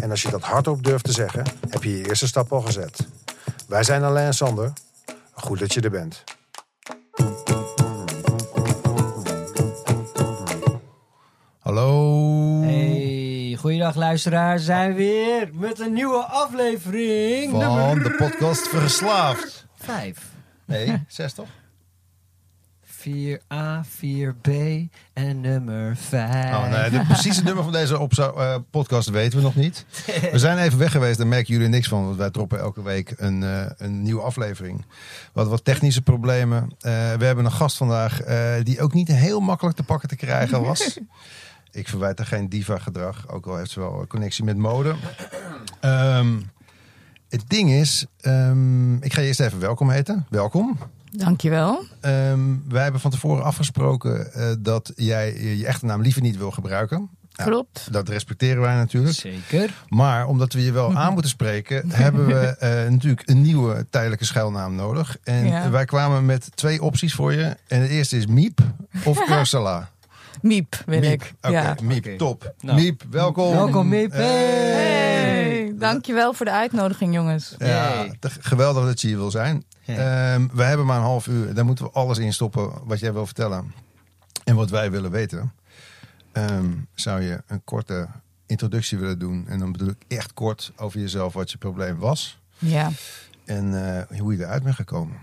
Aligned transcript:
en 0.00 0.10
als 0.10 0.22
je 0.22 0.30
dat 0.30 0.42
hardop 0.42 0.84
durft 0.84 1.04
te 1.04 1.12
zeggen, 1.12 1.44
heb 1.70 1.82
je 1.82 1.98
je 1.98 2.08
eerste 2.08 2.26
stap 2.26 2.52
al 2.52 2.60
gezet. 2.60 3.06
Wij 3.68 3.82
zijn 3.82 4.02
Alain 4.02 4.26
en 4.26 4.34
Sander. 4.34 4.72
Goed 5.32 5.58
dat 5.58 5.74
je 5.74 5.80
er 5.80 5.90
bent. 5.90 6.24
Hallo. 11.58 12.60
Hey, 12.62 13.56
goeiedag 13.60 13.94
luisteraars. 13.94 14.64
Zijn 14.64 14.88
we 14.88 14.96
weer 14.96 15.50
met 15.52 15.80
een 15.80 15.92
nieuwe 15.92 16.22
aflevering. 16.22 17.50
Van 17.50 17.60
nummer 17.60 18.02
de 18.02 18.10
podcast 18.10 18.68
Verslaafd. 18.68 19.66
5. 19.74 20.18
Nee, 20.64 21.04
zes 21.08 21.32
toch? 21.32 21.48
4A, 23.00 23.84
4B 23.86 24.50
en 25.12 25.40
nummer 25.40 25.96
5. 25.96 26.54
Oh, 26.54 26.70
nee, 26.70 26.90
de 26.90 27.04
precieze 27.06 27.42
nummer 27.42 27.62
van 27.64 27.72
deze 27.72 27.98
opzo- 27.98 28.34
eh, 28.36 28.56
podcast 28.70 29.08
weten 29.08 29.38
we 29.38 29.44
nog 29.44 29.54
niet. 29.54 29.84
We 30.32 30.38
zijn 30.38 30.58
even 30.58 30.78
weg 30.78 30.90
geweest, 30.90 31.18
daar 31.18 31.26
merken 31.26 31.52
jullie 31.54 31.68
niks 31.68 31.88
van. 31.88 32.04
Want 32.04 32.16
wij 32.16 32.30
droppen 32.30 32.58
elke 32.58 32.82
week 32.82 33.14
een, 33.16 33.42
eh, 33.42 33.70
een 33.76 34.02
nieuwe 34.02 34.22
aflevering. 34.22 34.84
Wat 35.32 35.48
wat 35.48 35.64
technische 35.64 36.02
problemen. 36.02 36.62
Eh, 36.80 36.90
we 37.14 37.24
hebben 37.24 37.44
een 37.44 37.52
gast 37.52 37.76
vandaag 37.76 38.20
die 38.62 38.80
ook 38.80 38.94
niet 38.94 39.08
heel 39.08 39.40
makkelijk 39.40 39.76
te 39.76 39.82
pakken 39.82 40.08
te 40.08 40.16
krijgen 40.16 40.62
was. 40.62 40.98
Ik 41.72 41.88
verwijt 41.88 42.18
haar 42.18 42.26
geen 42.26 42.48
diva 42.48 42.78
gedrag. 42.78 43.28
Ook 43.28 43.46
al 43.46 43.56
heeft 43.56 43.70
ze 43.70 43.80
wel 43.80 44.00
een 44.00 44.06
connectie 44.06 44.44
met 44.44 44.56
mode. 44.56 44.94
Ehm, 45.80 46.40
het 47.28 47.44
ding 47.48 47.70
is, 47.70 48.06
ehm, 48.20 48.94
ik 48.94 49.12
ga 49.12 49.20
je 49.20 49.26
eerst 49.26 49.40
even 49.40 49.60
welkom 49.60 49.90
heten. 49.90 50.26
Welkom. 50.30 50.78
Dankjewel. 51.10 51.84
Ehm, 52.00 52.40
wij 52.68 52.82
hebben 52.82 53.00
van 53.00 53.10
tevoren 53.10 53.44
afgesproken 53.44 54.32
eh, 54.32 54.46
dat 54.58 54.92
jij 54.96 55.56
je 55.56 55.66
echte 55.66 55.86
naam 55.86 56.02
liever 56.02 56.22
niet 56.22 56.36
wil 56.36 56.50
gebruiken. 56.50 57.08
Ja, 57.30 57.44
Klopt. 57.44 57.88
Dat 57.92 58.08
respecteren 58.08 58.60
wij 58.62 58.74
natuurlijk. 58.74 59.14
Zeker. 59.14 59.70
Maar 59.88 60.26
omdat 60.26 60.52
we 60.52 60.64
je 60.64 60.72
wel 60.72 60.94
aan 60.96 61.12
moeten 61.12 61.30
spreken, 61.30 61.90
hebben 61.90 62.26
we 62.26 62.34
eh, 62.56 62.90
natuurlijk 62.90 63.28
een 63.28 63.40
nieuwe 63.42 63.86
tijdelijke 63.90 64.24
schuilnaam 64.24 64.74
nodig. 64.74 65.16
En 65.22 65.46
Ja. 65.46 65.70
wij 65.70 65.84
kwamen 65.84 66.26
met 66.26 66.48
twee 66.56 66.82
opties 66.82 67.14
voor 67.14 67.32
je. 67.32 67.56
En 67.68 67.80
de 67.82 67.88
eerste 67.88 68.16
is 68.16 68.26
Miep 68.26 68.60
of 69.04 69.28
Ursula. 69.38 69.90
Miep 70.42 70.82
wil 70.86 71.00
Miep. 71.00 71.10
ik. 71.12 71.32
Oké, 71.40 71.52
ja. 71.60 71.76
Miep, 71.82 72.18
top. 72.18 72.54
Nou. 72.60 72.80
Miep, 72.80 73.02
welkom. 73.10 73.50
Welkom, 73.52 73.88
Miep. 73.88 74.12
Hey. 74.12 74.22
Hey, 74.24 75.29
dankjewel 75.80 76.32
voor 76.32 76.46
de 76.46 76.52
uitnodiging, 76.52 77.14
jongens. 77.14 77.54
Ja, 77.58 78.06
geweldig 78.40 78.84
dat 78.84 79.00
je 79.00 79.06
hier 79.06 79.16
wil 79.16 79.30
zijn. 79.30 79.64
Hey. 79.84 79.96
Ehm, 79.96 80.48
we 80.52 80.62
hebben 80.62 80.86
maar 80.86 80.96
een 80.96 81.02
half 81.02 81.26
uur. 81.26 81.54
Daar 81.54 81.64
moeten 81.64 81.84
we 81.84 81.90
alles 81.90 82.18
in 82.18 82.32
stoppen 82.32 82.72
wat 82.84 82.98
jij 83.00 83.12
wil 83.12 83.26
vertellen. 83.26 83.72
En 84.44 84.54
wat 84.54 84.70
wij 84.70 84.90
willen 84.90 85.10
weten. 85.10 85.52
Ehm, 86.32 86.70
zou 86.94 87.22
je 87.22 87.42
een 87.46 87.64
korte 87.64 88.08
introductie 88.46 88.98
willen 88.98 89.18
doen? 89.18 89.44
En 89.48 89.58
dan 89.58 89.72
bedoel 89.72 89.88
ik 89.88 90.02
echt 90.08 90.34
kort 90.34 90.72
over 90.76 91.00
jezelf 91.00 91.32
wat 91.32 91.50
je 91.50 91.58
probleem 91.58 91.98
was. 91.98 92.38
Ja. 92.58 92.90
En 93.44 93.96
eh, 94.08 94.18
hoe 94.18 94.36
je 94.36 94.44
eruit 94.44 94.62
bent 94.62 94.74
gekomen. 94.74 95.16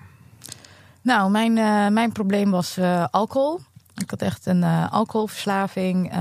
Nou, 1.01 1.31
mijn, 1.31 1.57
eh, 1.57 1.87
mijn 1.87 2.11
probleem 2.11 2.51
was 2.51 2.77
eh, 2.77 3.05
alcohol. 3.11 3.59
Ik 3.97 4.09
had 4.09 4.21
echt 4.21 4.45
een 4.45 4.63
eh, 4.63 4.91
alcoholverslaving. 4.91 6.11
Eh, 6.11 6.17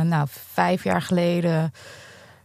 nou, 0.00 0.26
vijf 0.52 0.84
jaar 0.84 1.02
geleden 1.02 1.72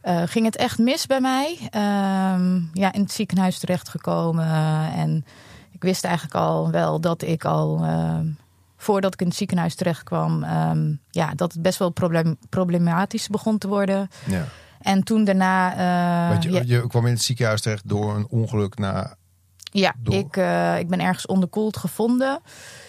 eh, 0.05 0.21
ging 0.25 0.45
het 0.45 0.55
echt 0.55 0.77
mis 0.77 1.05
bij 1.05 1.21
mij. 1.21 1.57
Ehm, 1.69 2.61
ja, 2.73 2.93
in 2.93 3.01
het 3.01 3.11
ziekenhuis 3.11 3.59
terechtgekomen. 3.59 4.47
en 4.91 5.25
ik 5.71 5.83
wist 5.83 6.03
eigenlijk 6.03 6.35
al 6.35 6.71
wel 6.71 6.99
dat 7.01 7.21
ik 7.21 7.45
al... 7.45 7.83
ehm, 7.83 8.27
voordat 8.77 9.13
ik 9.13 9.21
in 9.21 9.27
het 9.27 9.35
ziekenhuis 9.35 9.75
terecht 9.75 10.03
kwam... 10.03 10.43
ehm, 10.43 10.93
ja, 11.11 11.33
dat 11.35 11.53
het 11.53 11.61
best 11.61 11.79
wel 11.79 11.89
probleem, 11.89 12.37
problematisch 12.49 13.27
begon 13.27 13.57
te 13.57 13.67
worden. 13.67 14.09
Ja. 14.25 14.45
En 14.79 15.03
toen 15.03 15.23
daarna... 15.23 15.71
eh, 16.33 16.41
je, 16.41 16.51
ja, 16.51 16.61
je 16.65 16.87
kwam 16.87 17.05
in 17.05 17.13
het 17.13 17.21
ziekenhuis 17.21 17.61
terecht 17.61 17.89
door 17.89 18.15
een 18.15 18.27
ongeluk 18.29 18.77
na... 18.77 19.15
ja, 19.79 19.93
door- 19.97 20.13
ik, 20.15 20.37
eh, 20.37 20.79
ik 20.79 20.87
ben 20.89 20.99
ergens 20.99 21.25
onderkoeld 21.25 21.77
gevonden. 21.77 22.39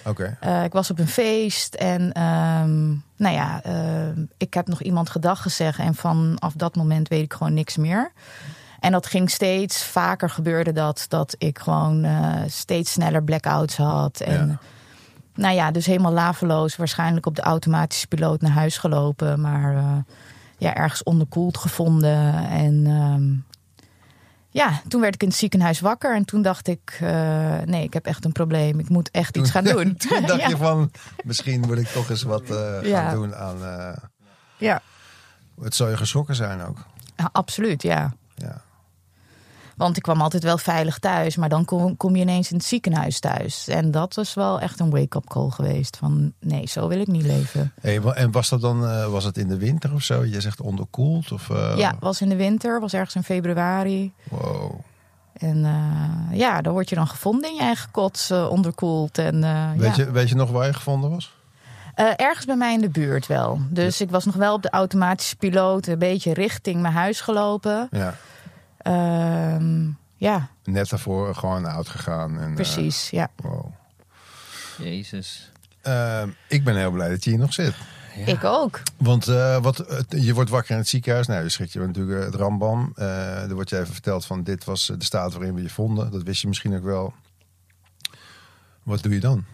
Oké, 0.05 0.37
Eh, 0.41 0.65
ik 0.65 0.73
was 0.73 0.91
op 0.91 0.99
een 0.99 1.09
feest 1.09 1.75
en 1.75 2.13
ehm, 2.13 2.87
nou 3.17 3.35
ja, 3.35 3.63
eh, 3.63 4.09
ik 4.37 4.55
heb 4.55 4.67
nog 4.69 4.83
iemand 4.83 5.11
gedag 5.11 5.43
gezegd. 5.43 5.79
En 5.79 5.95
vanaf 5.95 6.53
dat 6.53 6.77
moment 6.77 7.09
weet 7.09 7.23
ik 7.23 7.33
gewoon 7.33 7.55
niks 7.55 7.77
meer. 7.77 8.13
En 8.81 8.93
dat 8.93 9.07
ging 9.07 9.31
steeds 9.31 9.85
vaker 9.85 10.31
gebeurde 10.31 10.73
dat, 10.73 11.05
dat 11.09 11.35
ik 11.39 11.59
gewoon 11.59 12.07
steeds 12.47 12.93
sneller 12.93 13.23
blackouts 13.23 13.77
had. 13.77 14.21
En 14.21 14.49
Ja. 14.49 14.59
nou 15.35 15.55
ja, 15.55 15.71
dus 15.71 15.87
helemaal 15.87 16.13
laveloos, 16.13 16.77
waarschijnlijk 16.77 17.27
op 17.27 17.35
de 17.37 17.43
automatische 17.43 18.07
piloot 18.07 18.41
naar 18.41 18.51
huis 18.51 18.79
gelopen. 18.79 19.41
Maar 19.41 20.05
ja, 20.59 20.75
ergens 20.75 21.03
onderkoeld 21.03 21.57
gevonden. 21.59 22.49
En 22.49 22.87
ehm, 22.87 23.33
ja, 24.56 24.81
toen 24.89 25.00
werd 25.00 25.15
ik 25.15 25.22
in 25.22 25.28
het 25.28 25.37
ziekenhuis 25.37 25.81
wakker. 25.81 26.15
En 26.15 26.25
toen 26.25 26.43
dacht 26.43 26.69
ik, 26.69 26.99
eh, 27.00 27.59
nee, 27.65 27.83
ik 27.84 27.93
heb 27.93 28.06
echt 28.06 28.25
een 28.25 28.33
probleem. 28.33 28.78
Ik 28.78 28.89
moet 28.89 29.11
echt 29.11 29.37
iets 29.37 29.50
gaan 29.50 29.65
doen. 29.65 29.97
Toen 30.09 30.27
dacht 30.27 30.41
ja. 30.41 30.49
je 30.49 30.56
van, 30.56 30.91
misschien 31.25 31.61
moet 31.61 31.78
ik 31.78 31.87
toch 31.87 32.11
eens 32.11 32.22
wat 32.22 32.43
eh, 32.50 32.78
gaan 32.83 33.15
doen 33.15 33.34
aan... 33.34 33.65
eh, 33.65 33.97
Ja. 34.56 34.83
het 35.61 35.75
zou 35.75 35.91
je 35.91 35.97
geschrokken 35.97 36.34
zijn 36.34 36.62
ook. 36.62 36.78
Ja, 37.17 37.28
absoluut, 37.33 37.83
ja. 37.83 38.15
Want 39.76 39.97
ik 39.97 40.03
kwam 40.03 40.20
altijd 40.20 40.42
wel 40.42 40.59
veilig 40.59 40.98
thuis, 40.98 41.37
maar 41.37 41.48
dan 41.48 41.64
kom, 41.64 41.97
kom 41.97 42.16
je 42.16 42.22
ineens 42.22 42.50
in 42.50 42.56
het 42.56 42.66
ziekenhuis 42.66 43.20
thuis. 43.20 43.69
En 43.69 43.91
dat 43.91 44.14
was 44.14 44.34
wel 44.34 44.60
echt 44.60 44.81
een 44.81 44.91
wake-up 44.91 45.28
call 45.28 45.50
geweest. 45.50 45.97
Van 45.97 46.32
nee, 46.41 46.69
zo 46.69 46.88
wil 46.88 47.00
ik 47.00 47.06
niet 47.06 47.22
leven. 47.22 47.72
Hey, 47.81 48.00
en 48.00 48.31
was 48.31 48.48
dat 48.48 48.60
dan 48.60 48.87
eh, 48.87 49.06
was 49.06 49.25
het 49.25 49.38
in 49.38 49.48
de 49.48 49.59
winter 49.59 49.92
of 49.92 50.03
zo? 50.03 50.25
Je 50.25 50.41
zegt 50.41 50.60
onderkoeld? 50.60 51.32
Of, 51.32 51.50
eh, 51.50 51.72
Ja, 51.76 51.97
was 52.00 52.20
in 52.20 52.28
de 52.28 52.37
winter, 52.37 52.81
was 52.81 52.92
ergens 52.92 53.14
in 53.14 53.22
februari. 53.22 54.12
Wow. 54.31 54.81
En 55.32 55.64
eh, 55.64 56.38
ja, 56.38 56.60
daar 56.60 56.72
word 56.72 56.88
je 56.88 56.94
dan 56.94 57.08
gevonden 57.08 57.50
in 57.50 57.56
je 57.56 57.62
eigen 57.62 57.91
kots, 57.91 58.31
onderkoeld. 58.31 59.19
En, 59.19 59.41
Weet, 59.78 59.97
ja. 59.97 60.04
je, 60.04 60.10
weet 60.10 60.28
je 60.28 60.34
nog 60.34 60.50
waar 60.50 60.66
je 60.66 60.72
gevonden 60.72 61.10
was? 61.10 61.34
Ergens 62.16 62.47
bij 62.47 62.56
mij 62.56 62.75
in 62.75 62.81
de 62.81 62.88
buurt 62.88 63.26
wel. 63.26 63.60
Dus 63.70 64.00
ik 64.00 64.10
was 64.10 64.25
nog 64.25 64.34
wel 64.34 64.54
op 64.54 64.62
de 64.62 64.70
automatische 64.70 65.37
piloot, 65.37 65.87
een 65.87 65.98
beetje 65.98 66.34
richting 66.34 66.81
mijn 66.81 66.94
huis 66.94 67.20
gelopen. 67.20 67.88
Ja. 67.91 68.14
Ehm, 68.87 69.89
ja, 70.17 70.49
Net 70.65 70.89
daarvoor 70.89 71.35
gewoon 71.35 71.65
oud 71.65 71.89
gegaan. 71.89 72.41
En, 72.41 72.49
eh, 72.49 72.55
precies. 72.55 73.11
Ja. 73.11 73.31
wow. 73.37 73.73
Jezus. 74.79 75.53
Ehm, 75.83 76.29
ik 76.49 76.65
ben 76.65 76.77
heel 76.77 76.91
blij 76.91 77.09
dat 77.09 77.25
je 77.25 77.31
hier 77.31 77.39
nog 77.39 77.53
zit. 77.53 77.75
Ja. 78.17 78.27
Ik 78.27 78.45
ook. 78.45 78.83
Want 78.97 79.29
eh, 79.29 79.63
wat, 79.63 79.85
je 80.09 80.35
wordt 80.35 80.51
wakker 80.51 80.71
in 80.71 80.77
het 80.77 80.89
ziekenhuis. 80.89 81.27
Nou, 81.27 81.43
je 81.43 81.49
schrikt 81.49 81.73
je 81.73 81.79
natuurlijk 81.79 82.19
eh, 82.19 82.25
het 82.25 82.35
rambam. 82.35 82.93
Eh 82.95 83.43
er 83.43 83.55
wordt 83.55 83.71
je 83.71 83.79
even 83.79 83.93
verteld 83.93 84.27
van 84.27 84.43
dit 84.43 84.65
was 84.65 84.87
de 84.87 85.05
staat 85.05 85.33
waarin 85.33 85.55
we 85.55 85.63
je 85.63 85.71
vonden. 85.71 86.11
Dat 86.11 86.23
wist 86.23 86.41
je 86.41 86.49
misschien 86.49 86.77
ook 86.77 86.85
wel. 86.85 87.15
Wat 88.83 89.03
doe 89.03 89.13
je 89.13 89.21
dan? 89.21 89.45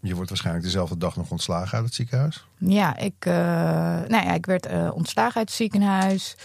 Je 0.00 0.14
wordt 0.14 0.28
waarschijnlijk 0.28 0.64
dezelfde 0.64 0.96
dag 0.96 1.16
nog 1.16 1.30
ontslagen 1.30 1.76
uit 1.76 1.84
het 1.84 1.94
ziekenhuis. 1.94 2.46
Ja, 2.58 2.96
ik, 2.96 3.14
eh, 3.18 3.34
nou 4.08 4.24
ja, 4.24 4.32
ik 4.32 4.46
werd 4.46 4.92
ontslagen 4.92 5.36
uit 5.36 5.48
het 5.48 5.56
ziekenhuis. 5.56 6.36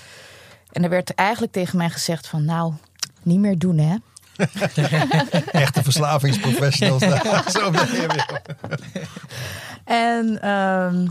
En 0.75 0.83
er 0.83 0.89
werd 0.89 1.15
eigenlijk 1.15 1.51
tegen 1.51 1.77
mij 1.77 1.89
gezegd 1.89 2.27
van... 2.27 2.45
nou, 2.45 2.73
niet 3.23 3.39
meer 3.39 3.57
doen 3.57 3.77
hè. 3.77 3.95
Echte 5.51 5.83
verslavingsprofessionals. 5.83 7.01
daar. 7.23 7.51
Zo 7.51 7.71
ben 7.71 7.91
je 7.91 8.07
weer. 8.07 8.41
En 9.83 10.41
ehm, 10.41 11.07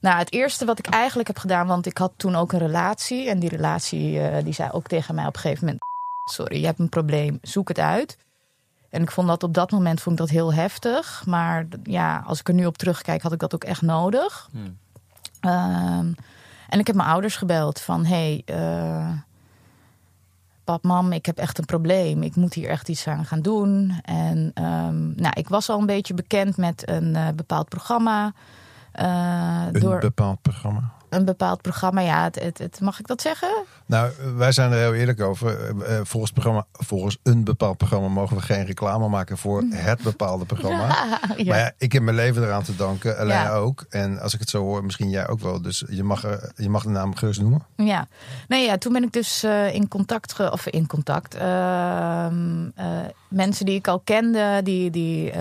nou, 0.00 0.18
het 0.18 0.32
eerste 0.32 0.64
wat 0.64 0.78
ik 0.78 0.86
eigenlijk 0.86 1.28
heb 1.28 1.38
gedaan... 1.38 1.66
want 1.66 1.86
ik 1.86 1.98
had 1.98 2.12
toen 2.16 2.36
ook 2.36 2.52
een 2.52 2.58
relatie. 2.58 3.28
En 3.28 3.38
die 3.38 3.48
relatie 3.48 4.20
eh, 4.20 4.44
die 4.44 4.52
zei 4.52 4.70
ook 4.70 4.86
tegen 4.86 5.14
mij 5.14 5.26
op 5.26 5.34
een 5.34 5.40
gegeven 5.40 5.64
moment... 5.64 5.82
sorry, 6.24 6.60
je 6.60 6.66
hebt 6.66 6.78
een 6.78 6.88
probleem, 6.88 7.38
zoek 7.42 7.68
het 7.68 7.78
uit. 7.78 8.16
En 8.90 9.02
ik 9.02 9.10
vond 9.10 9.28
dat 9.28 9.42
op 9.42 9.54
dat 9.54 9.70
moment 9.70 10.00
vond 10.00 10.18
ik 10.18 10.26
dat 10.26 10.34
heel 10.34 10.54
heftig. 10.54 11.22
Maar 11.26 11.66
ja, 11.82 12.22
als 12.26 12.40
ik 12.40 12.48
er 12.48 12.54
nu 12.54 12.66
op 12.66 12.78
terugkijk, 12.78 13.22
had 13.22 13.32
ik 13.32 13.38
dat 13.38 13.54
ook 13.54 13.64
echt 13.64 13.82
nodig. 13.82 14.48
Hmm. 14.52 14.78
Ehm, 15.40 16.12
en 16.72 16.78
ik 16.78 16.86
heb 16.86 16.96
mijn 16.96 17.08
ouders 17.08 17.36
gebeld 17.36 17.80
van... 17.80 18.04
hey, 18.04 18.42
eh, 18.44 19.10
pap, 20.64 20.82
mam, 20.82 21.12
ik 21.12 21.26
heb 21.26 21.38
echt 21.38 21.58
een 21.58 21.64
probleem. 21.64 22.22
Ik 22.22 22.36
moet 22.36 22.54
hier 22.54 22.68
echt 22.68 22.88
iets 22.88 23.06
aan 23.06 23.24
gaan 23.24 23.40
doen. 23.40 24.00
En 24.02 24.50
ehm, 24.54 25.14
nou, 25.14 25.32
ik 25.34 25.48
was 25.48 25.68
al 25.68 25.80
een 25.80 25.86
beetje 25.86 26.14
bekend 26.14 26.56
met 26.56 26.88
een 26.88 27.16
eh, 27.16 27.28
bepaald 27.34 27.68
programma. 27.68 28.32
eh, 28.92 29.66
Een 29.72 29.80
door, 29.80 29.98
bepaald 29.98 30.42
programma. 30.42 30.92
Een 31.12 31.24
bepaald 31.24 31.60
programma, 31.62 32.00
ja, 32.00 32.22
het, 32.22 32.40
het, 32.42 32.58
het- 32.58 32.80
mag 32.80 32.98
ik 32.98 33.06
dat 33.06 33.20
zeggen? 33.20 33.48
Nou, 33.86 34.10
wij 34.36 34.52
zijn 34.52 34.72
er 34.72 34.78
heel 34.78 34.94
eerlijk 34.94 35.20
over. 35.20 35.60
Eh, 35.60 35.96
eh, 35.98 36.04
Volgens, 36.04 36.32
programma, 36.32 36.64
volgens 36.72 37.18
een 37.22 37.44
bepaald 37.44 37.76
programma 37.76 38.08
mogen 38.08 38.36
we 38.36 38.42
geen 38.42 38.64
reclame 38.64 39.08
maken 39.08 39.38
voor 39.38 39.64
het 39.70 40.02
bepaalde 40.02 40.44
programma. 40.44 40.86
ja. 41.36 41.44
Maar 41.44 41.58
ja, 41.58 41.72
ik 41.78 41.92
heb 41.92 42.02
mijn 42.02 42.16
leven 42.16 42.42
eraan 42.42 42.62
te 42.62 42.76
danken, 42.76 43.18
alleen 43.18 43.36
Ja. 43.36 43.52
ook. 43.54 43.84
En 43.90 44.20
als 44.20 44.34
ik 44.34 44.40
het 44.40 44.50
zo 44.50 44.62
hoor, 44.62 44.84
misschien 44.84 45.10
jij 45.10 45.28
ook 45.28 45.40
wel. 45.40 45.62
Dus 45.62 45.84
je 45.88 46.02
mag, 46.02 46.24
er, 46.24 46.52
je 46.56 46.68
mag 46.68 46.82
de 46.82 46.88
naam 46.88 47.14
gerust 47.14 47.40
noemen. 47.40 47.62
Ja, 47.76 48.06
nee, 48.48 48.66
ja, 48.66 48.78
toen 48.78 48.92
ben 48.92 49.02
ik 49.02 49.12
dus 49.12 49.42
eh, 49.42 49.74
in 49.74 49.88
contact, 49.88 50.32
ge 50.32 50.52
of 50.52 50.66
in 50.66 50.86
contact. 50.86 51.34
eh, 51.34 52.26
mensen 53.28 53.66
die 53.66 53.74
ik 53.74 53.88
al 53.88 54.00
kende, 54.00 54.60
die, 54.64 54.90
die 54.90 55.30
eh, 55.30 55.40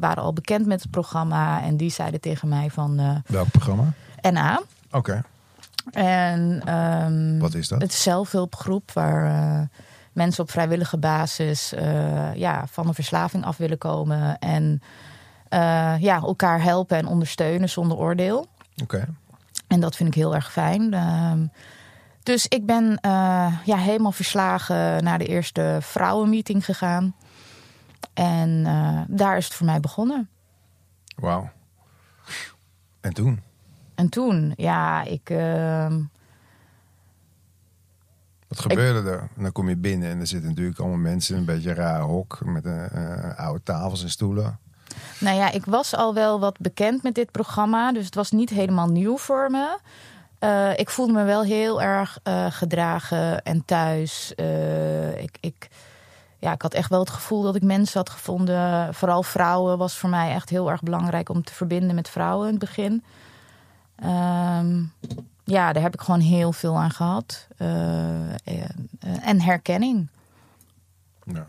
waren 0.00 0.22
al 0.22 0.32
bekend 0.32 0.66
met 0.66 0.82
het 0.82 0.90
programma. 0.90 1.62
En 1.62 1.76
die 1.76 1.90
zeiden 1.90 2.20
tegen 2.20 2.48
mij 2.48 2.70
van 2.70 2.98
eh, 2.98 3.10
Welk 3.26 3.50
programma? 3.50 3.92
NA. 4.30 4.60
Oké, 4.90 5.22
En 5.92 6.62
ehm, 6.64 7.38
wat 7.38 7.54
is 7.54 7.68
dat? 7.68 7.82
het 7.82 7.92
is 7.92 8.02
zelfhulpgroep 8.02 8.92
waar 8.92 9.24
eh, 9.24 9.66
mensen 10.12 10.42
op 10.42 10.50
vrijwillige 10.50 10.98
basis 10.98 11.72
eh, 11.72 12.34
ja, 12.34 12.66
van 12.66 12.88
een 12.88 12.94
verslaving 12.94 13.44
af 13.44 13.56
willen 13.56 13.78
komen. 13.78 14.38
En 14.38 14.82
eh, 15.48 15.94
ja, 15.98 16.20
elkaar 16.20 16.62
helpen 16.62 16.96
en 16.96 17.06
ondersteunen 17.06 17.68
zonder 17.68 17.96
oordeel. 17.96 18.46
Oké. 18.82 19.08
En 19.66 19.80
dat 19.80 19.96
vind 19.96 20.08
ik 20.08 20.14
heel 20.14 20.34
erg 20.34 20.52
fijn. 20.52 20.94
Ehm, 20.94 21.46
dus 22.22 22.46
ik 22.46 22.66
ben 22.66 22.98
ja, 23.64 23.76
helemaal 23.76 24.12
verslagen 24.12 25.04
naar 25.04 25.18
de 25.18 25.26
eerste 25.26 25.78
vrouwenmeeting 25.80 26.64
gegaan. 26.64 27.14
En 28.14 28.62
daar 29.08 29.36
is 29.36 29.44
het 29.44 29.54
voor 29.54 29.66
mij 29.66 29.80
begonnen. 29.80 30.28
Wauw. 31.16 31.50
En 33.00 33.12
toen? 33.12 33.42
En 34.00 34.08
toen, 34.08 34.52
ja, 34.56 35.02
ik. 35.02 35.30
ehm, 35.30 36.00
Wat 38.48 38.60
gebeurde 38.60 39.10
er? 39.10 39.28
En 39.36 39.42
dan 39.42 39.52
kom 39.52 39.68
je 39.68 39.76
binnen 39.76 40.10
en 40.10 40.20
er 40.20 40.26
zitten 40.26 40.48
natuurlijk 40.48 40.78
allemaal 40.78 40.98
mensen 40.98 41.34
in 41.34 41.40
een 41.40 41.46
beetje 41.46 41.70
een 41.70 41.76
raar 41.76 42.00
hok 42.00 42.38
met 42.44 42.64
eh, 42.64 43.38
oude 43.38 43.62
tafels 43.62 44.02
en 44.02 44.10
stoelen. 44.10 44.58
nou 45.20 45.36
ja, 45.36 45.50
ik 45.50 45.64
was 45.64 45.94
al 45.94 46.14
wel 46.14 46.40
wat 46.40 46.58
bekend 46.58 47.02
met 47.02 47.14
dit 47.14 47.30
programma. 47.30 47.92
Dus 47.92 48.04
het 48.04 48.14
was 48.14 48.30
niet 48.30 48.50
helemaal 48.50 48.88
nieuw 48.88 49.16
voor 49.18 49.50
me. 49.50 49.78
Eh, 50.38 50.78
ik 50.78 50.90
voelde 50.90 51.12
me 51.12 51.24
wel 51.24 51.42
heel 51.42 51.82
erg 51.82 52.18
eh, 52.22 52.46
gedragen 52.50 53.42
en 53.42 53.64
thuis. 53.64 54.32
Ik, 55.16 55.36
ik, 55.40 55.68
ja, 56.38 56.52
ik 56.52 56.62
had 56.62 56.74
echt 56.74 56.90
wel 56.90 57.00
het 57.00 57.10
gevoel 57.10 57.42
dat 57.42 57.54
ik 57.54 57.62
mensen 57.62 57.98
had 57.98 58.10
gevonden. 58.10 58.94
Vooral 58.94 59.22
vrouwen 59.22 59.78
was 59.78 59.96
voor 59.98 60.10
mij 60.10 60.32
echt 60.34 60.48
heel 60.48 60.70
erg 60.70 60.82
belangrijk 60.82 61.28
om 61.28 61.42
te 61.44 61.54
verbinden 61.54 61.94
met 61.94 62.08
vrouwen 62.08 62.46
in 62.46 62.54
het 62.54 62.60
begin. 62.60 63.04
Ehm, 64.00 64.82
ja, 65.44 65.72
daar 65.72 65.82
heb 65.82 65.94
ik 65.94 66.00
gewoon 66.00 66.20
heel 66.20 66.52
veel 66.52 66.78
aan 66.78 66.90
gehad. 66.90 67.46
Eh, 67.56 68.30
eh, 68.30 68.64
en 69.00 69.40
herkenning. 69.40 70.08
Ja. 71.24 71.46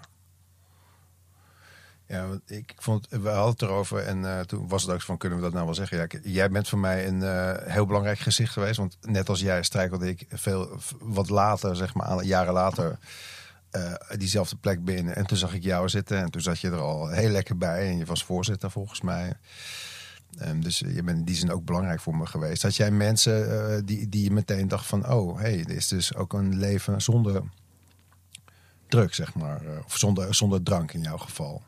Ja, 2.12 2.28
ik 2.46 2.74
vond, 2.78 3.08
we 3.10 3.30
hadden 3.30 3.52
het 3.52 3.62
erover 3.62 4.06
en 4.06 4.26
eh, 4.26 4.40
toen 4.40 4.68
was 4.68 4.82
het 4.82 4.92
ook 4.92 5.02
van, 5.02 5.18
kunnen 5.18 5.38
we 5.38 5.44
dat 5.44 5.54
nou 5.54 5.66
wel 5.66 5.76
zeggen? 5.76 5.98
Ja, 5.98 6.08
jij 6.24 6.50
bent 6.50 6.70
voor 6.70 6.80
mij 6.80 7.08
een 7.08 7.24
eh, 7.24 7.74
heel 7.74 7.86
belangrijk 7.86 8.20
gezicht 8.20 8.54
geweest. 8.54 8.78
Want 8.78 8.98
net 9.02 9.30
als 9.30 9.40
jij 9.40 9.64
strijkelde 9.64 10.10
ik 10.10 10.26
veel, 10.30 10.80
wat 11.00 11.30
later, 11.30 11.76
zeg 11.76 11.94
maar, 11.94 12.24
jaren 12.24 12.54
later, 12.54 12.98
eh, 13.70 13.94
diezelfde 14.18 14.56
plek 14.56 14.86
binnen. 14.86 15.16
En 15.16 15.26
toen 15.26 15.38
zag 15.38 15.54
ik 15.54 15.64
jou 15.64 15.90
zitten 15.90 16.18
en 16.18 16.32
toen 16.32 16.42
zat 16.42 16.60
je 16.60 16.70
er 16.70 16.80
al 16.80 17.08
heel 17.08 17.30
lekker 17.30 17.58
bij. 17.58 17.90
En 17.90 17.98
je 17.98 18.06
was 18.06 18.24
voorzitter 18.24 18.72
volgens 18.72 19.02
mij. 19.02 19.34
Ehm, 20.38 20.60
dus 20.62 20.80
je 20.80 21.04
bent 21.04 21.18
in 21.18 21.24
die 21.24 21.36
zin 21.36 21.52
ook 21.52 21.66
belangrijk 21.66 22.00
voor 22.00 22.16
me 22.16 22.26
geweest. 22.26 22.62
Had 22.62 22.76
jij 22.76 22.92
mensen 22.92 23.70
eh, 23.76 23.82
die, 23.86 24.10
die 24.10 24.24
je 24.24 24.32
meteen 24.32 24.68
dacht 24.68 24.86
van, 24.86 25.12
oh, 25.12 25.36
hé, 25.38 25.42
hey, 25.44 25.58
dit 25.58 25.70
is 25.78 25.88
dus 25.88 26.16
ook 26.16 26.34
een 26.34 26.58
leven 26.58 27.02
zonder 27.02 27.42
druk, 28.88 29.14
zeg 29.14 29.34
maar. 29.36 29.62
eh, 29.62 29.86
Of 29.86 29.98
zonder, 29.98 30.36
zonder 30.36 30.64
drank 30.64 30.94
in 30.94 31.02
jouw 31.02 31.18
geval. 31.18 31.62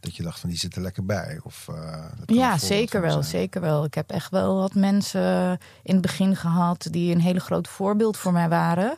Dat 0.00 0.16
je 0.16 0.22
dacht 0.22 0.40
van, 0.40 0.48
die 0.48 0.58
zitten 0.58 0.82
lekker 0.82 1.04
bij. 1.04 1.40
Of, 1.42 1.68
eh, 1.68 2.04
dat 2.18 2.36
Ja, 2.36 2.58
zeker 2.58 3.00
wel, 3.00 3.10
zijn. 3.10 3.24
zeker 3.24 3.60
wel. 3.60 3.84
Ik 3.84 3.94
heb 3.94 4.10
echt 4.10 4.30
wel 4.30 4.56
wat 4.56 4.74
mensen 4.74 5.58
in 5.82 5.92
het 5.92 6.00
begin 6.02 6.36
gehad 6.36 6.88
die 6.90 7.14
een 7.14 7.20
hele 7.20 7.40
groot 7.40 7.68
voorbeeld 7.68 8.16
voor 8.16 8.32
mij 8.32 8.48
waren. 8.48 8.96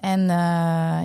En 0.00 0.20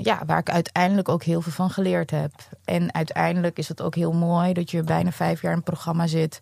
ja, 0.04 0.24
waar 0.26 0.40
ik 0.40 0.50
uiteindelijk 0.50 1.10
ook 1.10 1.24
heel 1.24 1.42
veel 1.42 1.52
van 1.52 1.70
geleerd 1.70 2.12
heb. 2.12 2.32
En 2.66 2.94
uiteindelijk 2.94 3.58
is 3.58 3.68
het 3.68 3.82
ook 3.82 3.96
heel 3.96 4.14
mooi 4.14 4.54
dat 4.54 4.72
je 4.72 4.84
bijna 4.84 5.12
vijf 5.12 5.42
jaar 5.42 5.52
in 5.52 5.58
het 5.58 5.66
programma 5.66 6.08
zit. 6.08 6.40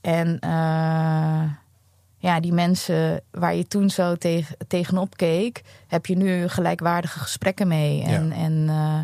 En 0.00 0.38
eh, 0.38 1.42
ja, 2.18 2.40
die 2.40 2.52
mensen 2.52 3.20
waar 3.30 3.54
je 3.54 3.66
toen 3.66 3.90
zo 3.90 4.14
tegen, 4.16 4.56
tegenop 4.68 5.16
keek, 5.16 5.62
heb 5.86 6.06
je 6.06 6.16
nu 6.16 6.48
gelijkwaardige 6.48 7.18
gesprekken 7.18 7.68
mee. 7.68 8.02
En, 8.02 8.28
Ja. 8.28 8.34
en 8.34 8.68
eh, 8.68 9.00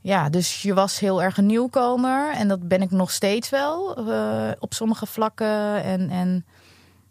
ja, 0.00 0.28
dus 0.28 0.62
je 0.62 0.74
was 0.74 0.98
heel 0.98 1.22
erg 1.22 1.36
een 1.36 1.46
nieuwkomer. 1.46 2.32
En 2.34 2.48
dat 2.48 2.68
ben 2.68 2.82
ik 2.82 2.90
nog 2.90 3.10
steeds 3.10 3.48
wel 3.50 3.96
eh, 4.10 4.50
op 4.58 4.74
sommige 4.74 5.06
vlakken. 5.06 5.82
En, 5.82 6.10
en, 6.10 6.46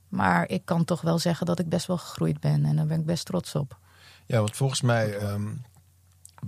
maar 0.08 0.50
ik 0.50 0.62
kan 0.66 0.84
toch 0.86 1.02
wel 1.02 1.20
zeggen 1.20 1.46
dat 1.46 1.60
ik 1.60 1.70
best 1.70 1.88
wel 1.88 1.98
gegroeid 1.98 2.40
ben. 2.40 2.66
En 2.66 2.76
daar 2.76 2.86
ben 2.86 3.00
ik 3.00 3.06
best 3.06 3.26
trots 3.26 3.56
op. 3.56 3.78
Ja, 4.26 4.38
want 4.38 4.56
volgens 4.56 4.82
mij, 4.82 5.18
ehm 5.18 5.48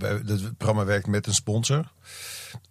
het 0.08 0.56
programma 0.56 0.84
werkt 0.84 1.06
met 1.06 1.26
een 1.26 1.34
sponsor. 1.34 1.92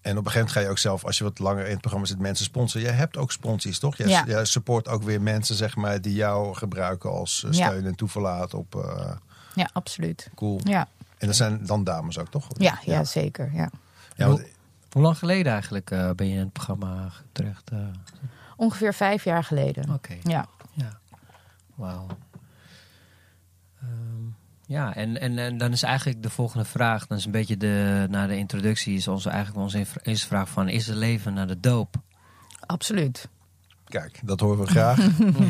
En 0.02 0.18
op 0.18 0.26
een 0.26 0.32
gegeven 0.32 0.34
moment 0.34 0.52
ga 0.52 0.60
je 0.60 0.70
ook 0.70 0.78
zelf, 0.78 1.06
als 1.06 1.18
je 1.18 1.24
wat 1.24 1.40
langer 1.40 1.64
in 1.66 1.72
het 1.72 1.80
programma 1.80 2.08
zit, 2.08 2.20
mensen 2.20 2.46
sponsoren. 2.46 2.88
Jij 2.88 2.96
hebt 2.96 3.18
ook 3.18 3.32
sponsies, 3.32 3.80
toch? 3.80 3.98
Jij, 3.98 4.08
Ja. 4.08 4.24
jij 4.28 4.46
support 4.46 4.88
ook 4.88 5.04
weer 5.04 5.22
mensen, 5.22 5.56
zeg 5.56 5.76
maar, 5.76 6.02
die 6.02 6.14
jou 6.14 6.56
gebruiken 6.56 7.12
als 7.12 7.44
eh, 7.44 7.52
Ja. 7.52 7.68
steun 7.68 7.86
en 7.86 7.96
toeverlaat 7.96 8.54
op 8.54 8.76
eh, 8.76 9.12
Ja, 9.56 9.70
absoluut. 9.74 10.30
cool. 10.36 10.60
Ja, 10.64 10.88
En 11.18 11.28
dat 11.28 11.36
zijn 11.36 11.66
dan 11.66 11.84
dames 11.84 12.18
ook, 12.18 12.30
toch? 12.30 12.48
ja, 12.58 12.80
ja, 12.86 13.04
zeker. 13.04 13.52
Ja. 13.54 13.70
Ja, 14.16 14.28
want- 14.28 14.44
Hoe 14.92 15.02
lang 15.02 15.18
geleden 15.18 15.52
eigenlijk 15.52 15.92
eh, 15.92 16.10
ben 16.16 16.28
je 16.28 16.34
in 16.34 16.40
het 16.40 16.54
programma 16.54 17.12
terecht? 17.32 17.70
eh? 17.70 17.78
Ongeveer 18.56 18.94
vijf 18.94 19.24
jaar 19.24 19.44
geleden. 19.44 19.94
Oké. 19.94 20.16
Ja. 20.24 20.46
Ja. 20.74 21.00
Wauw. 21.76 22.08
Ja, 24.70 24.96
en, 24.96 25.20
en, 25.22 25.38
en 25.38 25.58
dan 25.58 25.72
is 25.72 25.84
eigenlijk 25.84 26.24
de 26.24 26.30
volgende 26.30 26.66
vraag, 26.66 27.08
dan 27.08 27.18
is 27.18 27.26
een 27.26 27.32
beetje 27.32 27.58
de, 27.58 28.06
na 28.10 28.28
de 28.28 28.38
introductie, 28.38 28.96
is 28.96 29.08
onze, 29.08 29.30
eigenlijk 29.30 29.64
onze 29.64 29.86
eerste 30.04 30.28
vraag 30.28 30.50
van, 30.50 30.68
is 30.70 30.88
er 30.88 30.96
leven 30.96 31.34
na 31.34 31.46
de 31.46 31.60
doop? 31.60 31.96
Absoluut. 32.66 33.28
Kijk, 33.88 34.20
dat 34.24 34.40
horen 34.40 34.60
we 34.66 34.68
graag. 34.68 34.98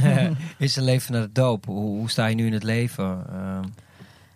is 0.57 0.77
er 0.77 0.83
leven 0.83 1.13
na 1.13 1.19
de 1.21 1.31
doop? 1.31 1.65
Hoe, 1.65 1.97
hoe 1.97 2.09
sta 2.09 2.25
je 2.25 2.35
nu 2.35 2.45
in 2.45 2.53
het 2.53 2.63
leven? 2.63 3.25
Ehm, 3.29 3.63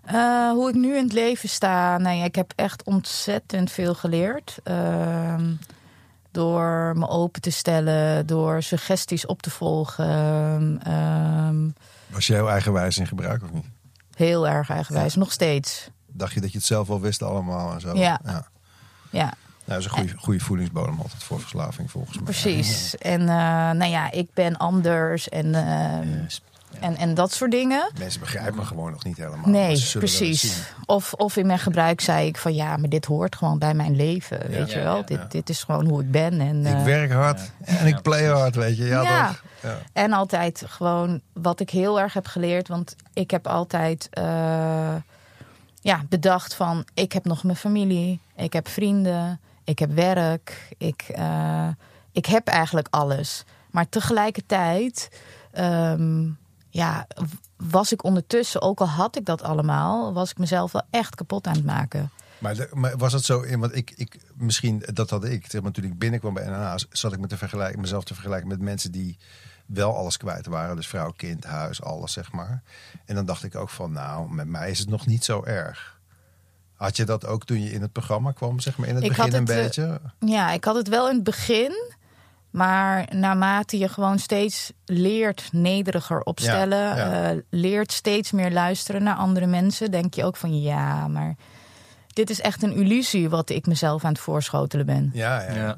Eh, 0.06 0.52
hoe 0.52 0.70
ik 0.70 0.76
nu 0.76 0.96
in 0.98 1.04
het 1.04 1.14
leven 1.14 1.50
sta. 1.50 1.98
Nou 1.98 2.16
ja, 2.18 2.24
ik 2.24 2.36
heb 2.36 2.54
echt 2.56 2.84
ontzettend 2.84 3.72
veel 3.72 3.94
geleerd. 3.96 4.58
Ehm, 4.64 5.52
door 6.32 6.94
me 6.98 7.08
open 7.08 7.42
te 7.42 7.52
stellen, 7.52 8.26
door 8.26 8.64
suggesties 8.64 9.26
op 9.26 9.42
te 9.42 9.50
volgen. 9.50 10.80
Ehm, 10.84 11.70
Was 12.08 12.28
je 12.28 12.34
heel 12.34 12.50
eigenwijs 12.50 12.98
in 12.98 13.08
gebruik 13.08 13.44
of 13.44 13.52
niet? 13.52 13.66
Heel 14.24 14.48
erg 14.48 14.70
eigenwijs, 14.70 15.16
nog 15.16 15.32
steeds. 15.32 15.90
Dacht 16.08 16.34
je 16.34 16.42
dat 16.42 16.52
je 16.52 16.58
het 16.58 16.68
zelf 16.68 16.88
wel 16.88 17.02
wist 17.02 17.24
allemaal 17.24 17.74
en 17.74 17.82
zo? 17.82 17.96
Ja. 17.98 18.20
ja. 18.26 18.48
Ja, 19.10 19.24
Nou, 19.24 19.34
dat 19.66 19.78
is 19.78 19.86
een 19.86 19.92
goede, 19.92 20.14
goede 20.18 20.40
voedingsbodem 20.40 21.00
altijd 21.00 21.24
voor 21.24 21.40
verslaving 21.40 21.92
volgens 21.92 22.16
mij. 22.16 22.24
precies. 22.24 22.98
En 22.98 23.22
eh, 23.22 23.28
nou 23.72 23.86
ja, 23.86 24.12
ik 24.12 24.28
ben 24.34 24.58
anders 24.58 25.30
en, 25.30 25.56
ehm, 25.56 26.26
en, 26.80 26.98
en 26.98 27.14
dat 27.14 27.32
soort 27.34 27.52
dingen. 27.52 27.92
Mensen 28.00 28.20
begrijpen 28.20 28.56
me 28.56 28.66
gewoon 28.66 28.92
nog 28.92 29.04
niet 29.04 29.18
helemaal. 29.18 29.50
Nee, 29.50 29.86
precies. 29.94 30.64
Of, 30.86 31.14
of 31.14 31.38
in 31.38 31.46
mijn 31.46 31.60
gebruik 31.60 32.02
zei 32.02 32.28
ik 32.28 32.38
van 32.38 32.54
ja, 32.54 32.78
maar 32.78 32.90
dit 32.90 33.06
hoort 33.06 33.36
gewoon 33.36 33.60
bij 33.60 33.74
mijn 33.74 33.96
leven. 33.96 34.40
weet 34.50 34.72
je 34.72 34.80
wel, 34.80 34.96
ja, 34.98 35.02
dit, 35.04 35.18
ja. 35.18 35.26
dit 35.30 35.50
is 35.50 35.64
gewoon 35.64 35.88
hoe 35.88 36.02
ik 36.02 36.12
ben. 36.12 36.42
En, 36.42 36.66
Ik 36.66 36.74
eh, 36.74 36.84
werk 36.84 37.12
hard 37.12 37.52
en 37.64 37.88
ik 37.88 38.02
play 38.02 38.26
hard, 38.26 38.56
weet 38.56 38.78
je. 38.78 38.86
Ja, 38.86 39.02
Ja. 39.02 39.28
toch? 39.28 39.44
Ja. 39.62 39.78
En 39.94 40.12
altijd 40.14 40.64
gewoon 40.68 41.22
wat 41.34 41.60
ik 41.60 41.70
heel 41.70 42.00
erg 42.00 42.14
heb 42.14 42.28
geleerd. 42.28 42.68
Want 42.68 42.96
ik 43.14 43.32
heb 43.32 43.48
altijd 43.48 44.08
eh, 44.12 44.96
ja, 45.82 46.04
bedacht 46.10 46.54
van 46.54 46.86
ik 46.94 47.12
heb 47.12 47.26
nog 47.26 47.44
mijn 47.44 47.58
familie. 47.58 48.20
Ik 48.36 48.54
heb 48.54 48.68
vrienden. 48.68 49.40
Ik 49.64 49.80
heb 49.80 49.94
werk. 49.94 50.68
Ik, 50.78 51.06
eh, 51.16 51.68
ik 52.12 52.26
heb 52.26 52.48
eigenlijk 52.48 52.88
alles. 52.90 53.44
Maar 53.72 53.90
tegelijkertijd 53.90 55.10
ehm, 55.52 56.30
ja, 56.74 57.08
was 57.58 57.92
ik 57.92 58.04
ondertussen, 58.04 58.62
ook 58.62 58.80
al 58.80 58.88
had 58.88 59.16
ik 59.16 59.26
dat 59.26 59.42
allemaal, 59.42 60.14
was 60.14 60.32
ik 60.32 60.38
mezelf 60.38 60.72
wel 60.72 60.82
echt 60.90 61.16
kapot 61.16 61.48
aan 61.48 61.54
het 61.56 61.66
maken. 61.66 62.12
Maar, 62.38 62.56
de- 62.56 62.70
maar 62.74 62.98
was 62.98 63.14
het 63.14 63.26
zo, 63.26 63.40
in- 63.42 63.60
want 63.60 63.76
ik, 63.76 63.92
ik, 63.96 64.18
misschien, 64.36 64.84
dat 64.94 65.10
had 65.10 65.24
ik, 65.26 65.46
zeg 65.50 65.62
maar, 65.62 65.72
toen 65.72 65.84
ik 65.84 65.98
binnenkwam 66.00 66.34
bij 66.34 66.46
NNA, 66.46 66.78
zat 66.90 67.14
ik 67.14 67.20
me 67.20 67.28
te 67.28 67.38
vergelijken, 67.38 67.82
mezelf 67.82 68.04
te 68.04 68.14
vergelijken 68.14 68.48
met 68.48 68.60
mensen 68.62 68.92
die 68.92 69.18
wel 69.66 69.96
alles 69.98 70.18
kwijt 70.18 70.46
waren. 70.46 70.76
Dus 70.76 70.88
vrouw, 70.88 71.12
kind, 71.12 71.44
huis, 71.44 71.82
alles, 71.82 72.12
zeg 72.14 72.32
maar. 72.32 72.62
En 73.06 73.16
dan 73.16 73.26
dacht 73.26 73.44
ik 73.44 73.56
ook 73.56 73.70
van, 73.70 73.92
nou, 73.92 74.34
met 74.34 74.48
mij 74.48 74.70
is 74.72 74.80
het 74.80 74.90
nog 74.90 75.06
niet 75.06 75.24
zo 75.24 75.44
erg. 75.44 76.00
Had 76.74 76.96
je 76.98 77.04
dat 77.06 77.26
ook 77.26 77.46
toen 77.46 77.62
je 77.62 77.72
in 77.72 77.82
het 77.82 77.92
programma 77.92 78.32
kwam, 78.32 78.60
zeg 78.60 78.78
maar, 78.78 78.88
in 78.88 78.96
het 78.96 79.04
Ik 79.04 79.10
begin 79.10 79.34
een 79.34 79.48
eh, 79.48 79.56
beetje? 79.64 80.02
Ja, 80.20 80.52
ik 80.52 80.64
had 80.64 80.76
het 80.76 80.88
wel 80.88 81.10
in 81.10 81.16
het 81.16 81.24
begin. 81.24 81.94
Maar 82.54 83.08
naarmate 83.16 83.78
je 83.78 83.90
gewoon 83.90 84.20
steeds 84.20 84.72
leert 84.86 85.50
nederiger 85.52 86.22
opstellen, 86.22 86.78
Ja, 86.78 86.96
ja. 86.96 87.30
eh, 87.32 87.38
leert 87.50 87.92
steeds 87.92 88.32
meer 88.32 88.52
luisteren 88.52 89.04
naar 89.04 89.16
andere 89.16 89.46
mensen, 89.46 89.92
denk 89.92 90.14
je 90.14 90.24
ook 90.24 90.36
van 90.36 90.62
ja, 90.62 91.08
maar 91.08 91.36
dit 92.08 92.30
is 92.30 92.42
echt 92.42 92.64
een 92.64 92.74
illusie 92.76 93.30
wat 93.30 93.50
ik 93.50 93.66
mezelf 93.66 94.04
aan 94.06 94.12
het 94.12 94.22
voorschotelen 94.22 94.86
ben. 94.86 95.10
Ja, 95.14 95.42
ja. 95.42 95.54
Ja, 95.56 95.78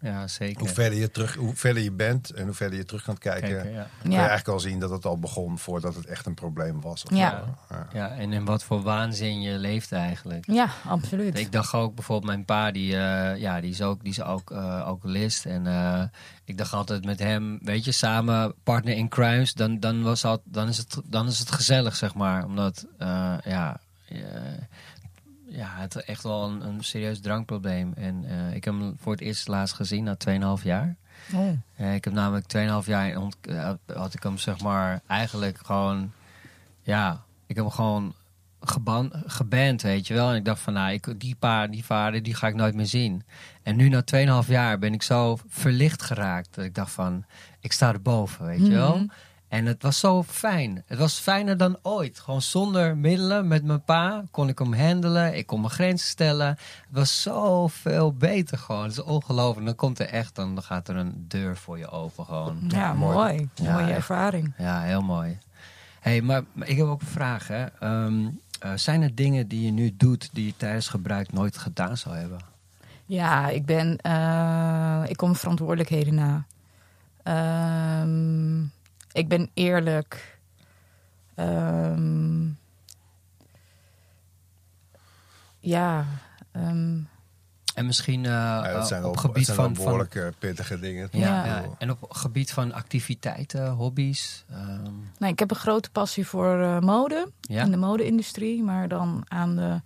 ja 0.00 0.26
zeker. 0.28 0.60
Hoe, 0.60 0.68
verder 0.68 0.98
je 0.98 1.10
terug, 1.10 1.34
hoe 1.34 1.54
verder 1.54 1.82
je 1.82 1.92
bent 1.92 2.30
en 2.30 2.44
hoe 2.44 2.54
verder 2.54 2.78
je 2.78 2.84
terug 2.84 3.02
kan 3.02 3.18
kijken, 3.18 3.48
Kijken, 3.48 3.72
ja. 3.72 3.86
kan 4.02 4.10
je 4.10 4.16
Ja, 4.16 4.18
eigenlijk 4.18 4.48
al 4.48 4.60
zien 4.60 4.80
dat 4.80 4.90
het 4.90 5.04
al 5.04 5.18
begon 5.18 5.58
voordat 5.58 5.94
het 5.94 6.06
echt 6.06 6.26
een 6.26 6.34
probleem 6.34 6.80
was. 6.80 7.04
of 7.04 7.10
Ja. 7.16 7.30
zo. 7.30 7.74
Ja. 7.74 7.86
Ja, 7.92 8.08
en 8.16 8.32
in 8.32 8.44
wat 8.44 8.64
voor 8.64 8.82
waanzin 8.82 9.40
je 9.40 9.58
leeft 9.58 9.92
eigenlijk. 9.92 10.46
ja 10.46 10.68
absoluut. 10.84 11.38
Ik 11.38 11.52
dacht 11.52 11.72
ook 11.74 11.94
bijvoorbeeld, 11.94 12.30
mijn 12.32 12.44
pa, 12.44 12.70
die, 12.70 12.96
eh, 12.96 13.36
ja, 13.40 13.60
die 13.60 13.70
is 13.70 13.82
ook, 13.82 14.00
die 14.02 14.10
is 14.10 14.22
ook 14.22 14.50
uh, 14.50 14.82
alcoholist. 14.84 15.46
En 15.46 15.66
eh, 15.66 16.02
ik 16.44 16.58
dacht 16.58 16.72
altijd 16.72 17.04
met 17.04 17.18
hem, 17.18 17.58
weet 17.62 17.84
je, 17.84 17.92
samen 17.92 18.54
partner 18.62 18.94
in 18.96 19.08
crimes, 19.08 19.54
dan, 19.54 19.80
dan, 19.80 20.02
was 20.02 20.24
al, 20.24 20.42
dan, 20.44 20.68
is, 20.68 20.78
het, 20.78 21.00
dan 21.04 21.26
is 21.26 21.38
het 21.38 21.50
gezellig, 21.50 21.96
zeg 21.96 22.14
maar. 22.14 22.44
Omdat, 22.44 22.86
eh, 22.98 23.34
ja, 23.44 23.80
eh, 24.08 24.16
ja, 25.48 25.74
het 25.76 25.94
is 25.94 26.02
echt 26.02 26.22
wel 26.22 26.44
een, 26.44 26.66
een 26.66 26.84
serieus 26.84 27.20
drankprobleem. 27.20 27.92
En 27.96 28.24
eh, 28.28 28.54
ik 28.54 28.64
heb 28.64 28.74
hem 28.74 28.96
voor 28.98 29.12
het 29.12 29.20
eerst 29.20 29.48
laatst 29.48 29.74
gezien 29.74 30.04
na 30.04 30.16
2,5 30.58 30.62
jaar. 30.62 30.96
Oh. 31.34 31.94
Ik 31.94 32.04
heb 32.04 32.12
namelijk 32.12 32.46
2,5 32.56 32.86
jaar 32.86 33.12
eh, 33.40 33.72
had 33.86 34.14
ik 34.14 34.22
hem 34.22 34.38
zeg 34.38 34.60
maar 34.60 35.00
eigenlijk 35.06 35.58
gewoon, 35.64 36.12
ja, 36.82 37.22
ik 37.46 37.56
heb 37.56 37.64
hem 37.64 37.74
gewoon 37.74 38.14
geban, 38.60 39.12
geband, 39.26 39.82
weet 39.82 40.06
je 40.06 40.14
wel. 40.14 40.30
En 40.30 40.36
ik 40.36 40.44
dacht 40.44 40.60
van, 40.60 40.72
nou, 40.72 40.92
ik, 40.92 41.20
die 41.20 41.34
pa, 41.34 41.66
die 41.66 41.84
vader, 41.84 42.22
die 42.22 42.34
ga 42.34 42.46
ik 42.46 42.54
nooit 42.54 42.74
meer 42.74 42.86
zien. 42.86 43.22
En 43.62 43.76
nu 43.76 43.88
na 43.88 44.04
2,5 44.42 44.48
jaar 44.48 44.78
ben 44.78 44.94
ik 44.94 45.02
zo 45.02 45.38
verlicht 45.48 46.02
geraakt 46.02 46.54
dat 46.54 46.64
ik 46.64 46.74
dacht 46.74 46.92
van, 46.92 47.24
ik 47.60 47.72
sta 47.72 47.92
erboven, 47.92 48.46
weet 48.46 48.66
je 48.66 48.72
wel. 48.72 49.06
En 49.48 49.66
het 49.66 49.82
was 49.82 49.98
zo 49.98 50.22
fijn. 50.22 50.82
Het 50.86 50.98
was 50.98 51.18
fijner 51.18 51.56
dan 51.56 51.78
ooit. 51.82 52.18
Gewoon 52.20 52.42
zonder 52.42 52.96
middelen 52.96 53.48
met 53.48 53.64
mijn 53.64 53.84
pa 53.84 54.24
kon 54.30 54.48
ik 54.48 54.58
hem 54.58 54.74
handelen. 54.74 55.36
Ik 55.36 55.46
kon 55.46 55.60
mijn 55.60 55.72
grenzen 55.72 56.06
stellen. 56.08 56.46
Het 56.48 56.58
was 56.90 57.22
zoveel 57.22 58.12
beter 58.12 58.58
gewoon. 58.58 58.82
Het 58.82 58.92
is 58.92 59.02
ongelooflijk. 59.02 59.66
Dan 59.66 59.74
komt 59.74 59.98
er 59.98 60.06
echt, 60.06 60.34
dan 60.34 60.62
gaat 60.62 60.88
er 60.88 60.96
een 60.96 61.24
deur 61.28 61.56
voor 61.56 61.78
je 61.78 61.88
open 61.90 62.24
gewoon. 62.24 62.58
Ja, 62.68 62.92
mooi. 62.94 63.14
mooi. 63.16 63.48
Ja, 63.54 63.72
Mooie 63.72 63.84
echt. 63.86 63.96
ervaring. 63.96 64.52
Ja, 64.58 64.80
heel 64.82 65.02
mooi. 65.02 65.38
hey, 66.00 66.20
maar, 66.22 66.42
maar 66.52 66.68
ik 66.68 66.76
heb 66.76 66.86
ook 66.86 67.00
een 67.00 67.06
vraag. 67.06 67.48
Hè. 67.48 67.64
Ehm, 67.64 68.26
eh, 68.60 68.70
zijn 68.74 69.02
er 69.02 69.14
dingen 69.14 69.48
die 69.48 69.62
je 69.64 69.70
nu 69.72 69.94
doet 69.96 70.28
die 70.32 70.46
je 70.46 70.54
tijdens 70.56 70.88
gebruik 70.88 71.32
nooit 71.32 71.56
gedaan 71.58 71.96
zou 71.96 72.16
hebben? 72.16 72.38
Ja, 73.06 73.48
ik 73.48 73.66
ben. 73.66 73.96
eh, 73.96 75.02
ik 75.06 75.16
kom 75.16 75.36
verantwoordelijkheden 75.36 76.14
na. 76.14 76.44
Ehm, 77.22 78.60
ik 79.18 79.28
ben 79.28 79.50
eerlijk. 79.54 80.38
Ehm, 81.34 82.46
ja. 85.60 86.04
ehm, 86.52 86.98
En 87.74 87.86
misschien 87.86 88.22
Ja, 88.22 88.72
dat 88.72 88.88
zijn 88.88 89.04
op 89.04 89.16
gebied 89.16 89.44
zijn 89.44 89.56
van, 89.56 89.74
van 89.74 89.84
behoorlijk 89.84 90.14
eh, 90.14 90.26
pittige 90.38 90.80
dingen. 90.80 91.08
ja, 91.12 91.64
en 91.78 91.90
op 91.90 92.06
gebied 92.10 92.52
van 92.52 92.72
activiteiten, 92.72 93.70
hobby's. 93.70 94.44
ehm, 94.50 94.92
nee, 95.18 95.30
ik 95.32 95.38
heb 95.38 95.50
een 95.50 95.56
grote 95.56 95.90
passie 95.90 96.26
voor 96.26 96.60
eh, 96.60 96.78
mode. 96.78 97.30
ja? 97.40 97.62
In 97.64 97.70
de 97.70 97.76
mode-industrie. 97.76 98.62
Maar 98.62 98.88
dan 98.88 99.24
aan 99.28 99.56
de 99.56 99.80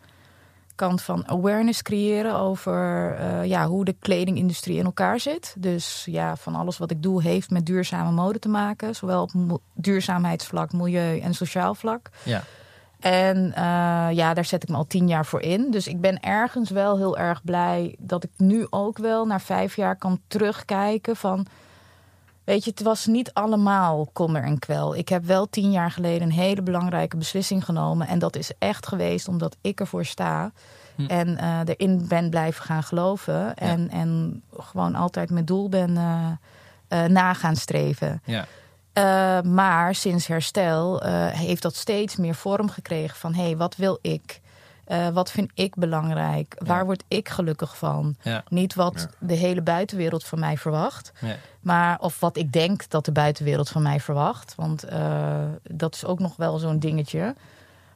kant 0.82 1.02
van 1.02 1.28
awareness 1.28 1.82
creëren 1.82 2.34
over 2.34 3.14
eh, 3.18 3.44
ja, 3.44 3.66
hoe 3.66 3.84
de 3.84 3.96
kledingindustrie 3.98 4.78
in 4.78 4.84
elkaar 4.84 5.20
zit. 5.20 5.54
Dus 5.58 6.04
ja, 6.10 6.36
van 6.36 6.54
alles 6.54 6.78
wat 6.78 6.90
ik 6.90 7.02
doe 7.02 7.22
heeft 7.22 7.50
met 7.50 7.66
duurzame 7.66 8.10
mode 8.10 8.38
te 8.38 8.48
maken. 8.48 8.94
Zowel 8.94 9.22
op 9.22 9.60
duurzaamheidsvlak, 9.74 10.72
milieu 10.72 11.18
en 11.18 11.34
sociaal 11.34 11.74
vlak. 11.74 12.10
ja. 12.22 12.42
En 13.00 13.52
eh, 13.54 14.08
ja, 14.12 14.34
daar 14.34 14.44
zet 14.44 14.62
ik 14.62 14.68
me 14.68 14.76
al 14.76 14.86
tien 14.86 15.08
jaar 15.08 15.26
voor 15.26 15.40
in. 15.40 15.70
Dus 15.70 15.86
ik 15.86 16.00
ben 16.00 16.20
ergens 16.20 16.70
wel 16.70 16.96
heel 16.96 17.18
erg 17.18 17.44
blij 17.44 17.94
dat 17.98 18.24
ik 18.24 18.30
nu 18.36 18.66
ook 18.70 18.98
wel 18.98 19.26
na 19.26 19.40
vijf 19.40 19.76
jaar 19.76 19.96
kan 19.96 20.20
terugkijken 20.26 21.16
van... 21.16 21.46
Weet 22.44 22.64
je, 22.64 22.70
het 22.70 22.82
was 22.82 23.06
niet 23.06 23.32
allemaal 23.32 24.08
kommer 24.12 24.42
en 24.42 24.58
kwel. 24.58 24.96
Ik 24.96 25.08
heb 25.08 25.24
wel 25.24 25.48
tien 25.48 25.70
jaar 25.70 25.90
geleden 25.90 26.22
een 26.22 26.32
hele 26.32 26.62
belangrijke 26.62 27.16
beslissing 27.16 27.64
genomen. 27.64 28.06
En 28.06 28.18
dat 28.18 28.36
is 28.36 28.50
echt 28.58 28.86
geweest 28.86 29.28
omdat 29.28 29.56
ik 29.60 29.80
ervoor 29.80 30.04
sta. 30.04 30.52
Hm. 30.96 31.06
En 31.06 31.36
eh, 31.38 31.60
erin 31.64 32.04
ben 32.08 32.30
blijven 32.30 32.64
gaan 32.64 32.82
geloven. 32.82 33.56
En, 33.56 33.90
en 33.90 34.42
gewoon 34.56 34.94
altijd 34.94 35.30
mijn 35.30 35.44
doel 35.44 35.68
ben 35.68 35.96
eh, 36.88 37.04
na 37.04 37.34
gaan 37.34 37.56
streven. 37.56 38.22
ja. 38.24 38.46
Uh, 38.98 39.40
maar 39.40 39.94
sinds 39.94 40.26
herstel 40.26 41.06
uh, 41.06 41.26
heeft 41.26 41.62
dat 41.62 41.74
steeds 41.74 42.16
meer 42.16 42.34
vorm 42.34 42.68
gekregen 42.68 43.16
van 43.16 43.34
hé, 43.34 43.42
hey, 43.42 43.56
wat 43.56 43.76
wil 43.76 43.98
ik? 44.00 44.40
Uh, 44.92 45.08
wat 45.08 45.30
vind 45.30 45.50
ik 45.54 45.74
belangrijk? 45.74 46.54
Ja. 46.58 46.66
Waar 46.66 46.84
word 46.84 47.04
ik 47.08 47.28
gelukkig 47.28 47.76
van? 47.76 48.16
Ja. 48.22 48.44
Niet 48.48 48.74
wat 48.74 48.94
Ja. 49.20 49.26
de 49.26 49.34
hele 49.34 49.62
buitenwereld 49.62 50.24
van 50.24 50.38
mij 50.38 50.56
verwacht, 50.56 51.12
Ja. 51.20 51.36
maar 51.60 51.98
of 52.00 52.20
wat 52.20 52.36
ik 52.36 52.52
denk 52.52 52.88
dat 52.88 53.04
de 53.04 53.12
buitenwereld 53.12 53.68
van 53.68 53.82
mij 53.82 54.00
verwacht. 54.00 54.54
Want 54.54 54.84
uh, 54.92 55.44
dat 55.62 55.94
is 55.94 56.04
ook 56.04 56.18
nog 56.18 56.36
wel 56.36 56.58
zo'n 56.58 56.78
dingetje. 56.78 57.34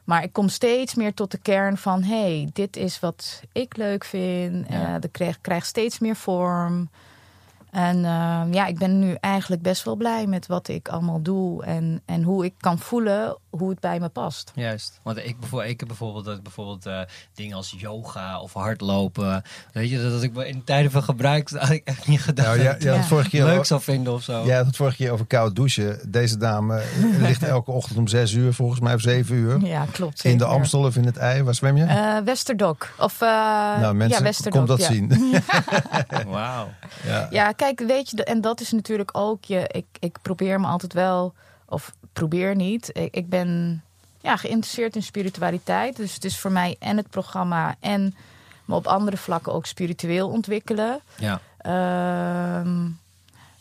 Maar 0.03 0.23
ik 0.23 0.33
kom 0.33 0.49
steeds 0.49 0.95
meer 0.95 1.13
tot 1.13 1.31
de 1.31 1.37
kern 1.37 1.77
van 1.77 2.03
hé, 2.03 2.21
hey, 2.37 2.49
dit 2.53 2.77
is 2.77 2.99
wat 2.99 3.41
ik 3.51 3.77
leuk 3.77 4.03
vind. 4.03 4.65
Ja. 4.69 4.93
Uh, 4.95 5.01
dat 5.01 5.11
krijgt 5.11 5.41
krijg 5.41 5.65
steeds 5.65 5.99
meer 5.99 6.15
vorm. 6.15 6.89
En 7.77 7.97
uh, 7.97 8.41
ja, 8.51 8.65
ik 8.65 8.77
ben 8.77 8.99
nu 8.99 9.15
eigenlijk 9.19 9.61
best 9.61 9.83
wel 9.83 9.95
blij 9.95 10.27
met 10.27 10.47
wat 10.47 10.67
ik 10.67 10.87
allemaal 10.87 11.21
doe. 11.21 11.63
En, 11.63 12.01
en 12.05 12.23
hoe 12.23 12.45
ik 12.45 12.53
kan 12.57 12.79
voelen 12.79 13.37
hoe 13.57 13.69
het 13.69 13.79
bij 13.79 13.99
me 13.99 14.09
past. 14.09 14.51
Juist. 14.55 14.99
Want 15.03 15.17
ik, 15.17 15.39
bijvoorbeeld, 15.39 15.71
ik 15.71 15.79
heb 15.79 15.87
bijvoorbeeld, 15.87 16.25
dat 16.25 16.43
bijvoorbeeld 16.43 16.85
uh, 16.85 17.01
dingen 17.33 17.55
als 17.55 17.75
yoga 17.77 18.39
of 18.39 18.53
hardlopen. 18.53 19.43
Weet 19.71 19.89
je, 19.89 20.09
dat 20.09 20.23
ik 20.23 20.33
me 20.33 20.47
in 20.47 20.63
tijden 20.63 20.91
van 20.91 21.03
gebruik 21.03 21.51
dat 21.51 21.61
had 21.61 21.69
ik 21.69 21.81
echt 21.83 22.07
niet 22.07 22.21
gedacht 22.21 22.47
Nou, 22.47 22.59
dat 22.59 22.81
ja, 22.81 22.87
ja, 22.87 22.91
Ja. 22.91 22.97
dat 22.97 23.07
vorige 23.07 23.29
keer 23.29 23.43
leuk 23.45 23.65
zou 23.65 23.81
vinden 23.81 24.13
of 24.13 24.23
zo. 24.23 24.45
Ja, 24.45 24.65
het 24.65 24.75
vorige 24.75 24.95
keer 24.95 25.11
over 25.11 25.25
koud 25.25 25.55
douchen. 25.55 26.11
Deze 26.11 26.37
dame 26.37 26.79
eh, 26.79 27.19
ligt 27.27 27.43
elke 27.43 27.71
ochtend 27.71 27.97
om 27.97 28.07
zes 28.07 28.33
uur, 28.33 28.53
volgens 28.53 28.79
mij, 28.79 28.93
of 28.93 29.01
zeven 29.01 29.35
uur. 29.35 29.65
Ja, 29.65 29.85
klopt. 29.91 30.23
In 30.23 30.37
de. 30.37 30.45
Amstel 30.45 30.83
of 30.83 30.95
in 30.95 31.05
het 31.05 31.17
ei. 31.17 31.43
Waar 31.43 31.55
zwem 31.55 31.77
je? 31.77 31.83
Eh, 31.83 32.17
Westerdok. 32.23 32.93
Of, 32.97 33.21
uh, 33.21 33.29
nou, 33.79 33.93
mensen, 33.93 34.17
ja, 34.17 34.23
Westerdok. 34.23 34.67
kom 34.67 34.77
dat 34.77 34.79
ja. 34.79 34.87
zien. 34.87 35.11
Wauw. 36.27 36.69
ja. 37.05 37.27
Ja, 37.29 37.51
kijk, 37.75 37.89
weet 37.89 38.09
je, 38.09 38.23
en 38.23 38.41
dat 38.41 38.61
is 38.61 38.71
natuurlijk 38.71 39.09
ook 39.17 39.43
je. 39.45 39.67
Ik, 39.71 39.85
ik 39.99 40.17
probeer 40.21 40.59
me 40.59 40.67
altijd 40.67 40.93
wel, 40.93 41.33
of 41.65 41.93
probeer 42.13 42.55
niet. 42.55 42.89
Ik, 42.93 43.15
ik 43.15 43.29
ben 43.29 43.81
ja, 44.21 44.37
geïnteresseerd 44.37 44.95
in 44.95 45.03
spiritualiteit. 45.03 45.95
Dus 45.95 46.13
het 46.13 46.23
is 46.25 46.39
voor 46.39 46.51
mij 46.51 46.75
en 46.79 46.97
het 46.97 47.09
programma 47.09 47.75
en 47.79 48.15
me 48.65 48.75
op 48.75 48.87
andere 48.87 49.17
vlakken 49.17 49.53
ook 49.53 49.65
spiritueel 49.65 50.29
ontwikkelen. 50.29 50.99
Ja. 51.17 51.39
Ehm, 51.57 52.87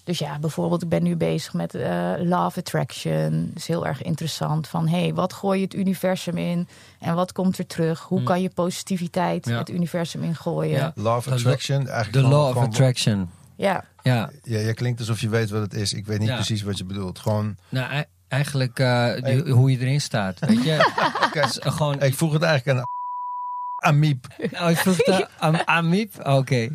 dus 0.04 0.18
ja, 0.18 0.38
bijvoorbeeld, 0.38 0.82
ik 0.82 0.88
ben 0.88 1.02
nu 1.02 1.16
bezig 1.16 1.52
met 1.54 1.74
eh, 1.74 2.12
Love 2.18 2.58
Attraction. 2.58 3.46
Dat 3.48 3.56
is 3.56 3.66
heel 3.66 3.86
erg 3.86 4.02
interessant. 4.02 4.68
Van 4.68 4.88
hé, 4.88 5.00
hey, 5.00 5.14
wat 5.14 5.32
gooi 5.32 5.58
je 5.58 5.64
het 5.64 5.74
universum 5.74 6.36
in 6.36 6.68
en 7.00 7.14
wat 7.14 7.32
komt 7.32 7.58
er 7.58 7.66
terug? 7.66 8.00
Hoe 8.00 8.18
Hm. 8.18 8.24
kan 8.24 8.42
je 8.42 8.50
positiviteit 8.54 9.46
Ja. 9.46 9.58
het 9.58 9.70
universum 9.70 10.22
ingooien? 10.22 10.70
Ja. 10.76 10.92
Ja, 10.94 11.02
Love 11.02 11.28
De 11.28 11.34
Attraction. 11.34 11.76
Eigenlijk 11.76 12.12
The 12.12 12.18
gewoon- 12.18 12.30
law 12.46 12.56
of 12.56 12.62
attraction. 12.62 13.30
Ja. 13.56 13.84
Ja. 14.02 14.30
Ja, 14.42 14.58
je 14.58 14.74
klinkt 14.74 14.98
alsof 15.00 15.20
je 15.20 15.28
weet 15.28 15.50
wat 15.50 15.60
het 15.62 15.74
is. 15.74 15.92
Ik 15.92 16.06
weet 16.06 16.18
niet 16.18 16.28
Ja. 16.28 16.34
precies 16.34 16.62
wat 16.62 16.78
je 16.78 16.84
bedoelt. 16.84 17.18
Gewoon, 17.18 17.56
Nou, 17.68 18.04
eigenlijk 18.28 18.78
eh, 18.78 19.14
die- 19.22 19.52
hoe 19.52 19.70
je 19.70 19.78
erin 19.78 20.00
staat. 20.00 20.38
Weet 20.38 20.62
je? 20.64 20.90
is 21.46 21.58
gewoon... 21.62 22.00
ik 22.02 22.14
vroeg 22.14 22.32
het 22.32 22.42
eigenlijk 22.42 22.78
aan 22.78 22.84
Amiep. 23.94 24.26
Oh, 24.60 24.70
ik 24.70 24.76
vroeg 24.76 24.96
het 24.96 25.28
aan 25.38 25.66
Amiep? 25.66 26.26
Oké. 26.26 26.68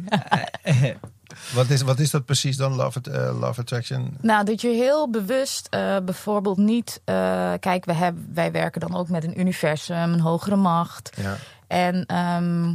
Wat 1.54 1.70
is, 1.70 1.82
wat 1.82 2.00
is 2.00 2.10
dat 2.12 2.26
precies 2.26 2.58
dan, 2.58 2.74
Love, 2.76 2.98
at- 2.98 3.08
eh, 3.08 3.40
love 3.40 3.62
Attraction? 3.62 4.18
Nou, 4.22 4.46
dat 4.46 4.62
je 4.62 4.68
heel 4.68 5.10
bewust 5.10 5.68
eh, 5.70 5.98
bijvoorbeeld 6.06 6.58
niet... 6.58 7.02
eh, 7.06 7.54
kijk, 7.60 7.86
wij, 7.86 7.96
hebben, 7.96 8.30
wij 8.34 8.52
werken 8.52 8.82
dan 8.82 8.96
ook 8.96 9.10
met 9.10 9.24
een 9.24 9.40
universum, 9.40 9.96
een 10.14 10.20
hogere 10.20 10.56
macht. 10.56 11.10
Ja. 11.22 11.36
En 11.68 12.06
ehm, 12.06 12.74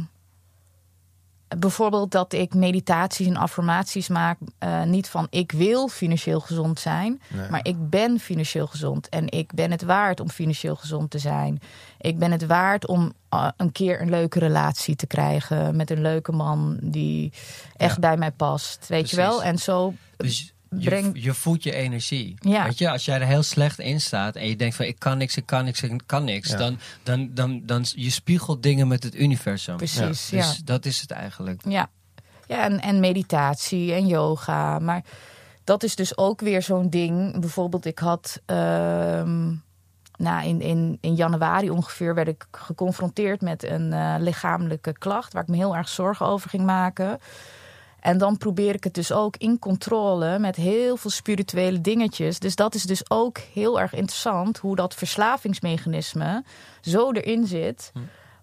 bijvoorbeeld 1.57 2.11
dat 2.11 2.33
ik 2.33 2.53
meditaties 2.53 3.27
en 3.27 3.37
affirmaties 3.37 4.07
maak... 4.07 4.37
eh, 4.59 4.83
niet 4.83 5.09
van 5.09 5.27
ik 5.29 5.51
wil 5.51 5.87
financieel 5.87 6.39
gezond 6.39 6.79
zijn... 6.79 7.21
Nee. 7.27 7.49
maar 7.49 7.59
ik 7.65 7.89
ben 7.89 8.19
financieel 8.19 8.67
gezond. 8.67 9.09
En 9.09 9.31
ik 9.31 9.53
ben 9.53 9.71
het 9.71 9.81
waard 9.81 10.19
om 10.19 10.29
financieel 10.29 10.75
gezond 10.75 11.11
te 11.11 11.19
zijn. 11.19 11.59
Ik 11.99 12.19
ben 12.19 12.31
het 12.31 12.45
waard 12.45 12.87
om 12.87 13.13
eh, 13.29 13.47
een 13.57 13.71
keer 13.71 14.01
een 14.01 14.09
leuke 14.09 14.39
relatie 14.39 14.95
te 14.95 15.07
krijgen... 15.07 15.75
met 15.75 15.89
een 15.91 16.01
leuke 16.01 16.31
man 16.31 16.77
die 16.81 17.33
echt 17.75 17.93
Ja. 17.95 17.99
bij 17.99 18.17
mij 18.17 18.31
past. 18.31 18.77
Weet 18.79 18.87
Precies. 18.87 19.09
je 19.11 19.15
wel? 19.17 19.43
En 19.43 19.57
zo 19.57 19.93
Dus 20.17 20.53
Breng- 20.69 21.23
je 21.23 21.33
voelt 21.33 21.63
je 21.63 21.73
energie. 21.73 22.35
Ja. 22.39 22.63
Weet 22.63 22.77
je, 22.77 22.89
als 22.89 23.05
jij 23.05 23.19
er 23.21 23.27
heel 23.27 23.43
slecht 23.43 23.79
in 23.79 24.01
staat 24.01 24.35
en 24.35 24.47
je 24.47 24.55
denkt 24.55 24.75
van 24.75 24.85
ik 24.85 24.99
kan 24.99 25.17
niks, 25.17 25.37
ik 25.37 25.45
kan 25.45 25.63
niks, 25.65 25.81
ik 25.83 26.01
kan 26.05 26.23
niks, 26.23 26.49
Ja. 26.49 26.57
dan, 26.57 26.79
dan, 27.03 27.29
dan, 27.33 27.61
dan 27.65 27.85
je 27.95 28.09
spiegelt 28.09 28.63
dingen 28.63 28.87
met 28.87 29.03
het 29.03 29.15
universum. 29.15 29.77
Precies, 29.77 30.29
Dus 30.29 30.29
ja. 30.29 30.53
dat 30.63 30.85
is 30.85 31.01
het 31.01 31.11
eigenlijk. 31.11 31.61
Ja. 31.67 31.89
Ja, 32.47 32.63
en, 32.63 32.81
en 32.81 32.99
meditatie 32.99 33.93
en 33.93 34.07
yoga. 34.07 34.79
Maar 34.79 35.03
dat 35.63 35.83
is 35.83 35.95
dus 35.95 36.17
ook 36.17 36.41
weer 36.41 36.61
zo'n 36.61 36.89
ding. 36.89 37.39
Bijvoorbeeld, 37.39 37.85
ik 37.85 37.99
had. 37.99 38.41
ehm, 38.45 39.53
nou, 40.17 40.47
in, 40.47 40.61
in, 40.61 40.97
in 41.01 41.15
januari 41.15 41.69
ongeveer 41.69 42.15
werd 42.15 42.27
ik 42.27 42.45
geconfronteerd 42.51 43.41
met 43.41 43.63
een 43.63 43.93
eh, 43.93 44.15
lichamelijke 44.19 44.93
klacht. 44.97 45.33
waar 45.33 45.41
ik 45.43 45.49
me 45.49 45.55
heel 45.55 45.75
erg 45.75 45.89
zorgen 45.89 46.25
over 46.25 46.49
ging 46.49 46.63
maken. 46.65 47.19
En 48.07 48.17
dan 48.17 48.37
probeer 48.37 48.73
ik 48.75 48.83
het 48.83 48.93
dus 48.93 49.11
ook 49.11 49.37
in 49.37 49.59
controle 49.59 50.39
met 50.39 50.55
heel 50.55 50.97
veel 50.97 51.09
spirituele 51.11 51.81
dingetjes. 51.81 52.39
Dus 52.39 52.55
dat 52.55 52.75
is 52.75 52.83
dus 52.83 53.09
ook 53.09 53.37
heel 53.53 53.79
erg 53.79 53.93
interessant 53.93 54.57
hoe 54.57 54.75
dat 54.75 54.93
verslavingsmechanisme 54.93 56.43
zo 56.81 57.11
erin 57.11 57.45
zit. 57.47 57.91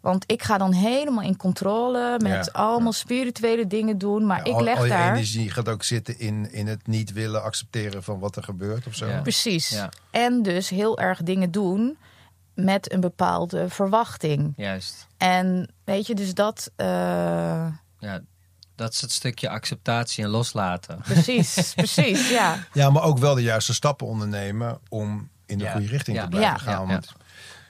Want 0.00 0.24
ik 0.26 0.42
ga 0.42 0.58
dan 0.58 0.72
helemaal 0.72 1.24
in 1.24 1.36
controle 1.36 2.16
met 2.18 2.32
Ja, 2.44 2.52
allemaal 2.52 2.92
spirituele 2.92 3.66
dingen 3.66 3.98
doen. 3.98 4.26
Maar 4.26 4.46
ik 4.46 4.54
al, 4.54 4.62
leg 4.62 4.76
al 4.76 4.84
je 4.84 4.90
daar. 4.90 5.12
energie 5.12 5.50
gaat 5.50 5.68
ook 5.68 5.82
zitten 5.82 6.18
in, 6.18 6.52
in 6.52 6.66
het 6.66 6.86
niet 6.86 7.12
willen 7.12 7.42
accepteren 7.42 8.02
van 8.02 8.18
wat 8.18 8.36
er 8.36 8.42
gebeurt 8.42 8.86
of 8.86 8.94
zo. 8.94 9.06
Ja. 9.06 9.20
Precies. 9.20 9.82
En 10.10 10.42
dus 10.42 10.68
heel 10.68 10.98
erg 10.98 11.22
dingen 11.22 11.50
doen 11.50 11.96
met 12.54 12.92
een 12.92 13.00
bepaalde 13.00 13.68
verwachting. 13.68 14.52
Juist. 14.56 15.06
En 15.16 15.72
weet 15.84 16.06
je, 16.06 16.14
dus 16.14 16.34
dat. 16.34 16.70
eh, 16.76 16.86
Ja, 17.98 18.20
dat 18.74 18.92
is 18.92 19.00
het 19.00 19.12
stukje 19.12 19.48
acceptatie 19.48 20.24
en 20.24 20.30
loslaten. 20.30 20.98
precies, 21.02 21.72
precies, 21.76 22.28
ja. 22.30 22.58
Ja, 22.72 22.90
maar 22.90 23.02
ook 23.02 23.18
wel 23.18 23.34
de 23.34 23.42
juiste 23.42 23.74
stappen 23.74 24.06
ondernemen 24.06 24.78
om 24.88 25.28
in 25.46 25.58
de 25.58 25.64
Ja. 25.64 25.72
goede 25.72 25.86
richting 25.86 26.16
Ja. 26.16 26.22
te 26.22 26.28
blijven 26.28 26.50
Ja. 26.70 26.72
gaan. 26.72 26.86
Want 26.86 27.12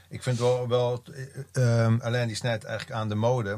ik 0.09 0.23
vind 0.23 0.39
wel, 0.39 0.69
wel 0.69 1.03
eh, 1.53 1.85
ehm, 1.85 1.99
Alain 2.03 2.27
die 2.27 2.37
snijdt 2.37 2.65
eigenlijk 2.65 2.99
aan 3.01 3.09
de 3.09 3.15
mode. 3.15 3.57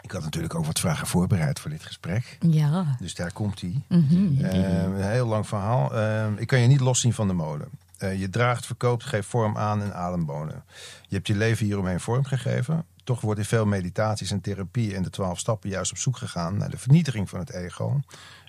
Ik 0.00 0.10
had 0.10 0.22
natuurlijk 0.22 0.54
ook 0.54 0.64
wat 0.66 0.78
vragen 0.80 1.06
voorbereid 1.06 1.60
voor 1.60 1.70
dit 1.70 1.82
gesprek. 1.84 2.38
Ja. 2.40 2.96
Dus 3.00 3.14
daar 3.14 3.32
komt 3.32 3.60
hij. 3.60 3.82
Mhm. 3.88 4.44
een 4.44 5.02
heel 5.02 5.26
lang 5.26 5.46
verhaal. 5.48 5.94
Ehm, 5.94 6.32
ik 6.36 6.46
kan 6.46 6.58
je 6.60 6.66
niet 6.66 6.80
loszien 6.80 7.12
van 7.14 7.26
de 7.28 7.34
mode. 7.34 7.64
Eh, 7.98 8.20
je 8.20 8.30
draagt, 8.30 8.66
verkoopt, 8.66 9.04
geeft 9.04 9.28
vorm 9.28 9.56
aan 9.56 9.82
en 9.82 9.94
adembonen. 9.94 10.64
Je 11.08 11.14
hebt 11.14 11.26
je 11.26 11.34
leven 11.36 11.66
hieromheen 11.66 12.00
vormgegeven. 12.00 12.84
Toch 13.08 13.20
wordt 13.20 13.40
in 13.40 13.46
veel 13.46 13.66
meditaties 13.66 14.30
en 14.30 14.40
therapie 14.40 14.94
en 14.94 15.02
de 15.02 15.10
twaalf 15.10 15.38
stappen 15.38 15.70
juist 15.70 15.90
op 15.90 15.98
zoek 15.98 16.16
gegaan 16.16 16.56
naar 16.56 16.70
de 16.70 16.78
vernietiging 16.78 17.28
van 17.28 17.38
het 17.38 17.50
ego 17.50 18.00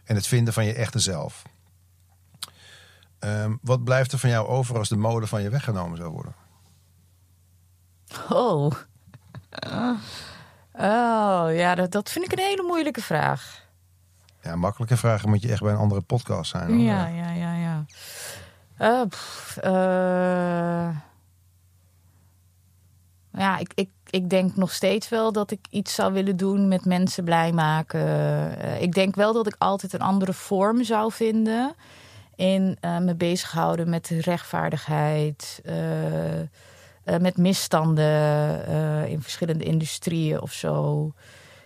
en 0.04 0.16
het 0.16 0.28
vinden 0.28 0.54
van 0.54 0.66
je 0.66 0.74
echte 0.74 1.00
zelf. 1.00 1.44
Ehm, 3.20 3.56
wat 3.62 3.84
blijft 3.84 4.12
er 4.12 4.20
van 4.20 4.30
jou 4.30 4.48
over 4.48 4.78
als 4.78 4.90
de 4.90 4.96
mode 4.96 5.28
van 5.28 5.42
je 5.42 5.50
weggenomen 5.50 5.98
zou 5.98 6.10
worden? 6.10 6.36
Oh. 8.30 8.72
Oh, 10.74 11.48
ja, 11.52 11.76
dat, 11.76 11.92
dat 11.92 12.10
vind 12.10 12.26
ik 12.26 12.32
een 12.32 12.46
hele 12.46 12.64
moeilijke 12.64 13.02
vraag. 13.02 13.66
Ja, 14.42 14.56
makkelijke 14.56 14.98
vragen 14.98 15.30
moet 15.30 15.42
je 15.42 15.52
echt 15.52 15.62
bij 15.62 15.72
een 15.72 15.78
andere 15.78 16.02
podcast 16.02 16.52
zijn. 16.52 16.68
hoor. 16.68 16.78
Ja, 16.78 17.08
ja, 17.08 17.32
ja, 17.32 17.54
ja. 17.54 17.86
Eh, 18.78 19.08
pff, 19.08 19.58
eh, 19.58 20.90
ja, 23.32 23.58
ik, 23.58 23.72
ik, 23.74 23.90
ik 24.12 24.30
denk 24.30 24.56
nog 24.56 24.74
steeds 24.74 25.10
wel 25.10 25.32
dat 25.32 25.52
ik 25.52 25.60
iets 25.70 25.94
zou 25.94 26.14
willen 26.14 26.38
doen 26.38 26.68
met 26.68 26.86
mensen 26.86 27.24
blij 27.24 27.52
maken. 27.52 28.00
Eh, 28.60 28.82
ik 28.82 28.94
denk 28.94 29.16
wel 29.16 29.34
dat 29.34 29.48
ik 29.48 29.56
altijd 29.58 29.94
een 29.94 30.02
andere 30.02 30.34
vorm 30.34 30.84
zou 30.84 31.12
vinden 31.12 31.76
in 32.36 32.78
eh, 32.80 32.98
me 32.98 33.16
bezighouden 33.16 33.90
met 33.90 34.08
rechtvaardigheid, 34.08 35.62
eh, 35.64 37.18
met 37.20 37.38
misstanden 37.38 38.66
in 39.08 39.22
verschillende 39.22 39.64
industrieën 39.64 40.42
of 40.42 40.52
zo. 40.52 41.12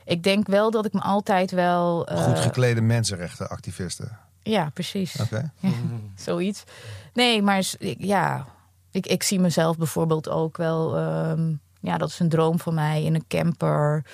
Ik 0.06 0.24
denk 0.24 0.48
wel 0.48 0.72
dat 0.72 0.86
ik 0.86 0.94
me 0.94 1.02
altijd 1.02 1.52
wel. 1.52 2.08
Goed 2.12 2.40
geklede 2.40 2.82
mensenrechtenactivisten. 2.82 4.18
ja, 4.44 4.70
precies. 4.74 5.22
Oké. 5.22 5.52
Zoiets. 6.16 6.64
Nee, 7.14 7.42
maar 7.42 7.64
ja, 7.98 8.46
ik, 8.92 9.08
ik 9.08 9.24
zie 9.24 9.40
mezelf 9.40 9.78
bijvoorbeeld 9.78 10.30
ook 10.30 10.58
wel. 10.58 10.98
ehm, 10.98 11.54
ja, 11.84 11.98
dat 11.98 12.10
is 12.10 12.20
een 12.20 12.30
droom 12.30 12.60
van 12.60 12.74
mij 12.74 13.04
in 13.04 13.16
een 13.16 13.28
camper. 13.28 14.06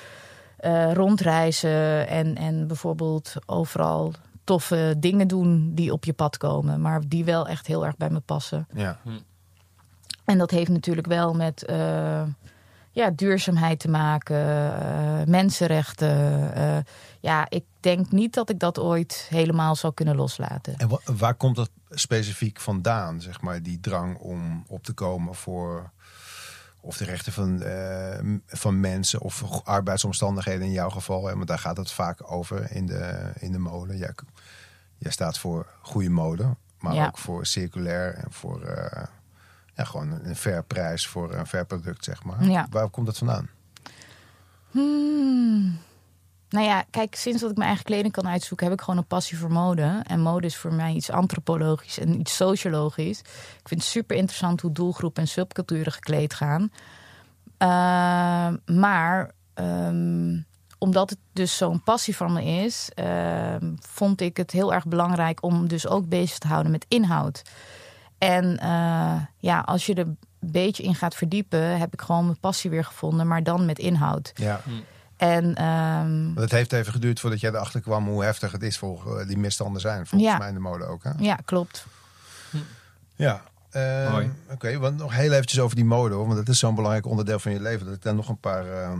eh, 0.57 0.93
rondreizen 0.93 2.07
en, 2.07 2.35
en 2.35 2.67
bijvoorbeeld 2.67 3.33
overal 3.45 4.13
toffe 4.43 4.95
dingen 4.97 5.27
doen 5.27 5.71
die 5.75 5.91
op 5.93 6.03
je 6.05 6.13
pad 6.13 6.37
komen. 6.37 6.81
Maar 6.81 7.01
die 7.07 7.23
wel 7.25 7.47
echt 7.47 7.67
heel 7.67 7.85
erg 7.85 7.97
bij 7.97 8.09
me 8.09 8.19
passen. 8.19 8.67
Ja. 8.73 8.99
En 10.25 10.37
dat 10.37 10.51
heeft 10.51 10.69
natuurlijk 10.71 11.07
wel 11.07 11.33
met 11.33 11.65
eh, 11.65 12.21
ja, 12.91 13.09
duurzaamheid 13.09 13.79
te 13.79 13.89
maken, 13.89 14.37
eh, 14.81 15.25
mensenrechten. 15.25 16.85
ja, 17.19 17.45
ik 17.49 17.63
denk 17.79 18.11
niet 18.11 18.33
dat 18.33 18.49
ik 18.49 18.59
dat 18.59 18.79
ooit 18.79 19.27
helemaal 19.29 19.75
zal 19.75 19.93
kunnen 19.93 20.15
loslaten. 20.15 20.77
En 20.77 20.87
wa- 20.87 20.99
waar 21.17 21.35
komt 21.35 21.55
dat 21.55 21.69
specifiek 21.89 22.59
vandaan, 22.59 23.21
zeg 23.21 23.41
maar, 23.41 23.63
die 23.63 23.79
drang 23.79 24.17
om 24.17 24.63
op 24.67 24.83
te 24.83 24.93
komen 24.93 25.35
voor 25.35 25.91
of 26.89 26.97
de 26.97 27.05
rechten 27.05 27.33
van, 27.33 27.61
eh, 27.61 28.19
van 28.47 28.79
mensen 28.79 29.19
of 29.21 29.43
arbeidsomstandigheden 29.63 30.65
in 30.65 30.71
jouw 30.71 30.89
geval? 30.89 31.25
Hè? 31.27 31.35
Want 31.35 31.47
daar 31.47 31.59
gaat 31.59 31.77
het 31.77 31.91
vaak 31.91 32.31
over 32.31 32.71
in 32.71 32.85
de, 32.85 33.31
in 33.39 33.51
de 33.51 33.57
mode. 33.59 33.97
Jij, 33.97 34.13
jij 34.97 35.11
staat 35.11 35.37
voor 35.39 35.67
goede 35.81 36.09
mode, 36.09 36.55
maar 36.79 36.93
Ja. 36.93 37.05
ook 37.07 37.17
voor 37.17 37.45
circulair 37.45 38.13
en 38.13 38.31
voor 38.31 38.61
eh, 38.63 39.03
ja, 39.73 39.83
gewoon 39.83 40.19
een 40.23 40.35
fair 40.35 40.63
prijs 40.63 41.07
voor 41.07 41.33
een 41.33 41.47
fair 41.47 41.65
product, 41.65 42.03
zeg 42.03 42.23
maar. 42.23 42.43
Ja. 42.43 42.67
Waar 42.69 42.89
komt 42.89 43.05
dat 43.05 43.17
vandaan? 43.17 43.49
Hmm. 44.71 45.77
Nou 46.49 46.65
ja, 46.65 46.83
kijk, 46.89 47.15
sinds 47.15 47.41
dat 47.41 47.49
ik 47.49 47.55
mijn 47.55 47.67
eigen 47.67 47.85
kleding 47.85 48.13
kan 48.13 48.27
uitzoeken, 48.27 48.67
heb 48.67 48.75
ik 48.75 48.81
gewoon 48.81 48.99
een 48.99 49.07
passie 49.07 49.37
voor 49.37 49.51
mode. 49.51 50.01
En 50.07 50.21
mode 50.21 50.47
is 50.47 50.55
voor 50.55 50.73
mij 50.73 50.93
iets 50.93 51.11
antropologisch 51.11 51.99
en 51.99 52.19
iets 52.19 52.35
sociologisch. 52.35 53.19
Ik 53.19 53.67
vind 53.67 53.81
het 53.81 53.89
super 53.89 54.15
interessant 54.15 54.61
hoe 54.61 54.71
doelgroepen 54.71 55.21
en 55.21 55.27
subculturen 55.27 55.91
gekleed 55.91 56.33
gaan. 56.33 56.71
Uh, 57.59 58.75
maar 58.75 59.31
um, 59.55 60.45
omdat 60.77 61.09
het 61.09 61.19
dus 61.33 61.57
zo'n 61.57 61.83
passie 61.83 62.15
van 62.15 62.33
me 62.33 62.43
is, 62.43 62.89
uh, 62.95 63.55
vond 63.79 64.21
ik 64.21 64.37
het 64.37 64.51
heel 64.51 64.73
erg 64.73 64.85
belangrijk 64.85 65.43
om 65.43 65.67
dus 65.67 65.87
ook 65.87 66.07
bezig 66.07 66.37
te 66.37 66.47
houden 66.47 66.71
met 66.71 66.85
inhoud. 66.87 67.41
En 68.17 68.59
uh, 68.63 69.21
ja, 69.37 69.59
als 69.59 69.85
je 69.85 69.93
er 69.93 70.05
een 70.05 70.17
beetje 70.39 70.83
in 70.83 70.95
gaat 70.95 71.15
verdiepen, 71.15 71.77
heb 71.77 71.93
ik 71.93 72.01
gewoon 72.01 72.25
mijn 72.25 72.39
passie 72.39 72.69
weer 72.69 72.83
gevonden, 72.83 73.27
maar 73.27 73.43
dan 73.43 73.65
met 73.65 73.79
inhoud. 73.79 74.31
Ja. 74.35 74.61
Hm. 74.63 74.71
En, 75.19 75.63
um, 75.63 76.37
het 76.37 76.51
heeft 76.51 76.73
even 76.73 76.93
geduurd 76.93 77.19
voordat 77.19 77.39
jij 77.39 77.49
erachter 77.49 77.81
kwam 77.81 78.07
hoe 78.07 78.23
heftig 78.23 78.51
het 78.51 78.63
is 78.63 78.77
voor 78.77 79.23
die 79.27 79.37
misstanden 79.37 79.81
zijn. 79.81 80.07
Volgens 80.07 80.31
ja. 80.31 80.37
mij 80.37 80.47
in 80.47 80.53
de 80.53 80.59
mode 80.59 80.85
ook. 80.85 81.03
Hè? 81.03 81.11
Ja, 81.17 81.35
klopt. 81.45 81.85
Ja. 83.15 83.41
Uh, 83.75 84.13
Oké, 84.13 84.31
okay, 84.49 84.77
want 84.77 84.97
nog 84.97 85.13
heel 85.13 85.31
eventjes 85.31 85.59
over 85.59 85.75
die 85.75 85.85
mode, 85.85 86.15
hoor, 86.15 86.25
want 86.25 86.37
dat 86.37 86.47
is 86.47 86.59
zo'n 86.59 86.75
belangrijk 86.75 87.05
onderdeel 87.05 87.39
van 87.39 87.51
je 87.51 87.61
leven. 87.61 87.85
Dat 87.85 87.95
ik 87.95 88.01
daar 88.01 88.15
nog 88.15 88.29
een 88.29 88.39
paar. 88.39 88.65
Uh, 88.65 88.91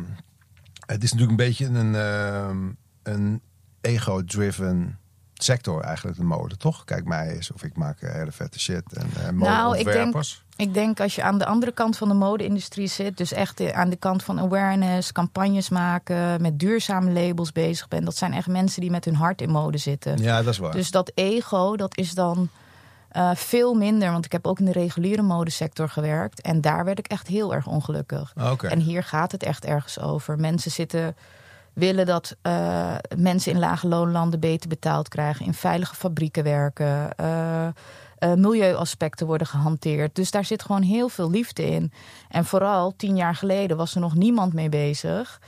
het 0.86 1.04
is 1.04 1.12
natuurlijk 1.12 1.40
een 1.40 1.48
beetje 1.48 1.66
een, 1.66 1.94
uh, 1.94 2.70
een 3.04 3.42
ego-driven 3.82 4.99
sector 5.44 5.82
eigenlijk, 5.82 6.18
de 6.18 6.24
mode, 6.24 6.58
toch? 6.58 6.84
Kijk 6.86 7.06
mij 7.06 7.30
eens 7.30 7.52
of 7.52 7.64
ik 7.64 7.78
maak 7.78 8.00
hele 8.00 8.32
vette 8.32 8.60
shit 8.60 8.94
en 8.94 9.10
uh, 9.18 9.30
mode 9.30 9.52
nou, 9.52 9.78
ik 9.78 9.86
denk, 9.86 10.16
ik 10.16 10.42
ik 10.56 10.74
denk 10.74 11.00
als 11.00 11.16
je 11.16 11.24
aan 11.24 11.38
de 11.38 11.46
andere 11.46 11.72
kant 11.72 11.98
van 11.98 12.08
de 12.08 12.14
mode-industrie 12.14 12.88
zit, 12.88 13.18
dus 13.18 13.32
echt 13.32 13.74
aan 13.74 13.90
de 13.90 13.96
kant 13.96 14.24
van 14.24 14.40
awareness, 14.40 15.12
campagnes 15.12 15.70
maken, 15.70 16.42
met 16.42 16.60
duurzame 16.60 17.12
labels 17.12 17.52
bezig 17.52 17.88
bent, 17.88 18.06
dat 18.06 18.18
zijn 18.18 18.34
echt 18.34 18.48
mensen 18.48 18.82
die 18.82 18.92
met 18.92 19.06
hun 19.06 19.16
hart 19.16 19.42
in 19.42 19.50
mode 19.50 19.78
zitten. 19.78 20.18
Ja, 20.18 20.42
dat 20.42 20.54
is 20.54 20.58
waar. 20.58 20.72
Dus 20.72 20.92
dat 20.92 21.12
ego, 21.16 21.76
dat 21.76 21.98
is 21.98 22.14
dan 22.14 22.50
uh, 23.12 23.32
veel 23.36 23.74
minder, 23.74 24.12
want 24.12 24.26
ik 24.26 24.32
heb 24.32 24.48
ook 24.48 24.60
in 24.60 24.66
de 24.66 24.72
reguliere 24.72 25.22
modesector 25.22 25.90
gewerkt 25.90 26.42
en 26.42 26.62
daar 26.62 26.86
werd 26.86 27.00
ik 27.00 27.08
echt 27.08 27.28
heel 27.28 27.54
erg 27.54 27.68
ongelukkig. 27.68 28.34
Okay. 28.52 28.72
En 28.72 28.80
hier 28.80 29.04
gaat 29.04 29.32
het 29.32 29.44
echt 29.44 29.66
ergens 29.66 30.00
over. 30.00 30.40
Mensen 30.40 30.72
zitten 30.72 31.16
willen 31.80 32.06
dat 32.06 32.36
uh, 32.44 32.96
mensen 33.18 33.52
in 33.52 33.60
lage 33.60 33.88
loonlanden 33.88 34.40
beter 34.40 34.70
betaald 34.70 35.08
krijgen, 35.08 35.46
in 35.46 35.54
veilige 35.54 35.96
fabrieken 35.96 36.44
werken, 36.44 37.10
uh, 37.22 37.68
uh, 38.20 38.34
milieuaspecten 38.34 39.28
worden 39.28 39.48
gehanteerd. 39.48 40.16
Dus 40.16 40.32
daar 40.32 40.46
zit 40.46 40.62
gewoon 40.62 40.82
heel 40.82 41.10
veel 41.10 41.30
liefde 41.30 41.66
in. 41.66 41.92
En 42.30 42.46
vooral 42.46 42.96
tien 42.96 43.16
jaar 43.16 43.36
geleden 43.36 43.78
was 43.78 43.96
er 43.96 44.02
nog 44.02 44.16
niemand 44.16 44.54
mee 44.54 44.70
bezig. 44.70 45.42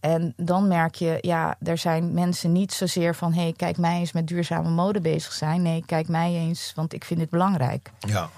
En 0.00 0.32
dan 0.36 0.68
merk 0.68 0.94
je, 0.94 1.18
ja, 1.20 1.56
er 1.62 1.78
zijn 1.78 2.14
mensen 2.14 2.52
niet 2.52 2.72
zozeer 2.72 3.14
van: 3.14 3.32
hé, 3.32 3.42
hey, 3.42 3.52
kijk 3.56 3.76
mij 3.78 3.98
eens 3.98 4.12
met 4.12 4.26
duurzame 4.26 4.68
mode 4.68 5.00
bezig 5.00 5.32
zijn. 5.32 5.62
Nee, 5.62 5.82
kijk 5.86 6.08
mij 6.08 6.32
eens, 6.34 6.72
want 6.74 6.92
ik 6.92 7.04
vind 7.04 7.20
dit 7.20 7.30
belangrijk. 7.30 7.90
Ja, 7.98 8.30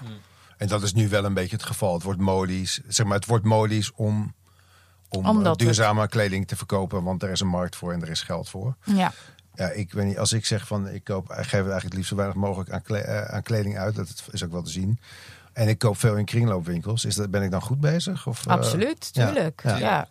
en 0.57 0.67
dat 0.67 0.83
is 0.83 0.93
nu 0.93 1.09
wel 1.09 1.25
een 1.25 1.33
beetje 1.33 1.55
het 1.55 1.65
geval. 1.65 1.93
Het 1.93 2.03
wordt 2.03 2.19
modisch, 2.19 2.81
zeg 2.87 3.05
maar, 3.05 3.15
het 3.15 3.25
wordt 3.25 3.45
modisch 3.45 3.91
om 3.93 4.33
om 5.09 5.25
Omdat 5.25 5.59
duurzame 5.59 6.01
het... 6.01 6.09
kleding 6.09 6.47
te 6.47 6.55
verkopen, 6.55 7.03
want 7.03 7.23
er 7.23 7.29
is 7.29 7.39
een 7.39 7.47
markt 7.47 7.75
voor 7.75 7.93
en 7.93 8.01
er 8.01 8.09
is 8.09 8.21
geld 8.21 8.49
voor. 8.49 8.75
Ja. 8.83 9.11
Ja, 9.55 9.69
ik 9.69 9.93
weet 9.93 10.05
niet, 10.05 10.17
als 10.17 10.33
ik 10.33 10.45
zeg 10.45 10.67
van 10.67 10.89
ik 10.89 11.03
koop, 11.03 11.29
ik 11.29 11.35
geef 11.35 11.43
het 11.43 11.53
eigenlijk 11.53 11.83
het 11.83 11.93
liefst 11.93 12.09
zo 12.09 12.15
weinig 12.15 12.37
mogelijk 12.37 12.71
aan, 12.71 12.81
kle 12.81 13.05
uh, 13.05 13.21
aan 13.21 13.43
kleding 13.43 13.77
uit, 13.77 13.95
dat 13.95 14.23
is 14.31 14.43
ook 14.43 14.51
wel 14.51 14.61
te 14.61 14.71
zien. 14.71 14.99
En 15.53 15.67
ik 15.67 15.77
koop 15.77 15.97
veel 15.97 16.15
in 16.15 16.25
kringloopwinkels. 16.25 17.05
Is 17.05 17.15
dat, 17.15 17.31
ben 17.31 17.43
ik 17.43 17.51
dan 17.51 17.61
goed 17.61 17.79
bezig? 17.79 18.27
Of, 18.27 18.47
Absoluut, 18.47 19.11
uh, 19.13 19.25
tuurlijk. 19.25 19.61
Ja. 19.63 19.77
ja. 19.77 20.07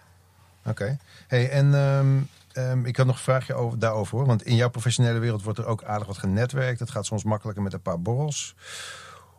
Oké. 0.60 0.70
Okay. 0.70 0.98
Hey, 1.26 1.50
en 1.50 1.74
um, 1.74 2.28
ehm, 2.52 2.84
ik 2.84 2.96
had 2.96 3.06
nog 3.06 3.16
een 3.16 3.22
vraagje 3.22 3.54
over, 3.54 3.78
daarover 3.78 4.16
hoor. 4.16 4.26
Want 4.26 4.42
in 4.42 4.56
jouw 4.56 4.68
professionele 4.68 5.18
wereld 5.18 5.42
wordt 5.42 5.58
er 5.58 5.66
ook 5.66 5.84
aardig 5.84 6.06
wat 6.06 6.18
genetwerkt. 6.18 6.80
Het 6.80 6.90
gaat 6.90 7.06
soms 7.06 7.24
makkelijker 7.24 7.62
met 7.62 7.72
een 7.72 7.82
paar 7.82 8.00
borrels. 8.00 8.54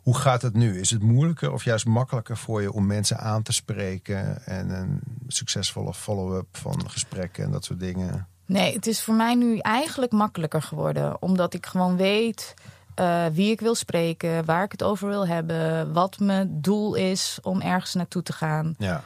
Hoe 0.10 0.18
gaat 0.18 0.42
het 0.42 0.54
nu? 0.54 0.80
Is 0.80 0.90
het 0.90 1.02
moeilijker 1.02 1.52
of 1.52 1.64
juist 1.64 1.86
makkelijker 1.86 2.38
voor 2.38 2.62
je 2.62 2.74
om 2.74 2.86
mensen 2.86 3.18
aan 3.20 3.42
te 3.42 3.54
spreken 3.54 4.46
en 4.46 4.70
een 4.70 5.02
succesvolle 5.28 5.94
follow-up 5.94 6.48
van 6.52 6.90
gesprekken 6.90 7.44
en 7.44 7.52
dat 7.52 7.66
soort 7.66 7.80
dingen? 7.80 8.28
Nee, 8.46 8.74
het 8.74 8.88
is 8.88 9.04
voor 9.04 9.14
mij 9.14 9.36
nu 9.36 9.58
eigenlijk 9.58 10.12
makkelijker 10.12 10.62
geworden. 10.62 11.22
Omdat 11.22 11.54
ik 11.54 11.66
gewoon 11.66 11.98
weet 11.98 12.54
uh, 12.96 13.26
wie 13.34 13.52
ik 13.52 13.60
wil 13.60 13.76
spreken, 13.76 14.46
waar 14.46 14.64
ik 14.64 14.72
het 14.72 14.84
over 14.84 15.08
wil 15.08 15.28
hebben, 15.28 15.94
wat 15.94 16.20
mijn 16.20 16.62
doel 16.62 16.96
is 16.96 17.40
om 17.42 17.62
ergens 17.62 17.94
naartoe 17.94 18.24
te 18.24 18.34
gaan. 18.34 18.76
Ja. 18.78 19.04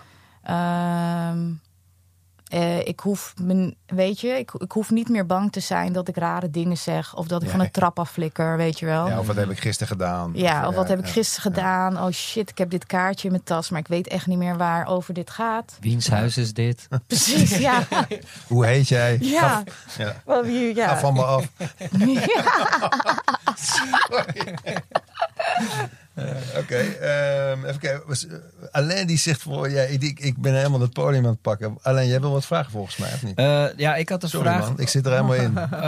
Uh, 0.50 1.42
uh, 2.54 2.80
ik 2.80 3.00
hoef, 3.00 3.34
mijn, 3.42 3.76
weet 3.86 4.20
je, 4.20 4.28
ik, 4.28 4.52
ik 4.58 4.72
hoef 4.72 4.89
niet 4.92 5.10
meer 5.10 5.26
bang 5.26 5.52
te 5.52 5.60
zijn 5.60 5.94
dat 5.94 6.08
ik 6.08 6.18
rare 6.18 6.50
dingen 6.50 6.78
zeg. 6.78 7.16
Of 7.16 7.28
dat 7.28 7.42
ik 7.42 7.48
Ja. 7.48 7.54
van 7.54 7.62
een 7.66 7.72
trap 7.72 8.00
afflikker, 8.00 8.58
weet 8.58 8.80
je 8.80 8.86
wel. 8.86 9.08
ja. 9.10 9.20
Of 9.20 9.28
wat 9.28 9.36
heb 9.36 9.50
ik 9.50 9.60
gisteren 9.60 9.88
gedaan? 9.88 10.32
Ja, 10.36 10.68
of 10.68 10.76
wat 10.76 10.88
heb 10.88 11.00
ik 11.00 11.06
ja, 11.06 11.12
gisteren 11.12 11.52
gedaan? 11.54 11.98
Oh 12.04 12.12
shit, 12.12 12.50
ik 12.50 12.58
heb 12.58 12.70
dit 12.70 12.86
kaartje 12.86 13.26
in 13.26 13.32
mijn 13.34 13.44
tas, 13.46 13.70
maar 13.70 13.80
ik 13.80 13.88
weet 13.88 14.08
echt 14.08 14.28
niet 14.28 14.38
meer 14.38 14.58
waar 14.58 14.88
over 14.88 15.13
dit 15.13 15.30
gaat. 15.30 15.78
Wiens 15.80 16.10
huis 16.10 16.38
is 16.38 16.54
dit? 16.54 16.88
Precies, 17.08 17.58
ja. 17.58 17.84
Hoe 18.48 18.66
heet 18.66 18.88
jij? 18.88 19.18
Ja. 19.22 19.63
Ja. 19.98 20.22
Wel, 20.26 20.44
wie- 20.44 20.76
ja. 20.76 20.88
Ga 20.88 20.98
van 20.98 21.13
me 21.13 21.24
af. 21.24 21.48
Oké, 26.58 26.76
ehm, 26.76 27.65
even 27.65 27.80
kijken. 27.80 28.04
Eh, 28.10 28.38
Alain 28.71 29.08
die 29.08 29.17
zegt 29.17 29.41
voor 29.41 29.69
ja, 29.69 29.82
ik, 29.82 30.19
ik- 30.19 30.38
ben 30.41 30.56
helemaal 30.56 30.80
het 30.80 30.93
podium 30.93 31.23
aan 31.26 31.32
het 31.32 31.41
pakken. 31.41 31.78
Alain, 31.82 32.08
jij 32.08 32.21
wil 32.21 32.32
wat 32.32 32.45
vragen 32.45 32.71
volgens 32.71 32.97
mij, 32.97 33.10
of 33.13 33.23
niet? 33.23 33.38
Eh, 33.38 33.65
ja, 33.78 33.95
ik 33.95 34.10
had 34.10 34.23
een 34.23 34.30
Sorry 34.30 34.45
vraag. 34.52 34.60
man, 34.67 34.80
ik 34.80 34.89
zit 34.89 35.06
er 35.06 35.12
helemaal 35.12 35.34
in. 35.36 35.58
Eh, 35.71 35.80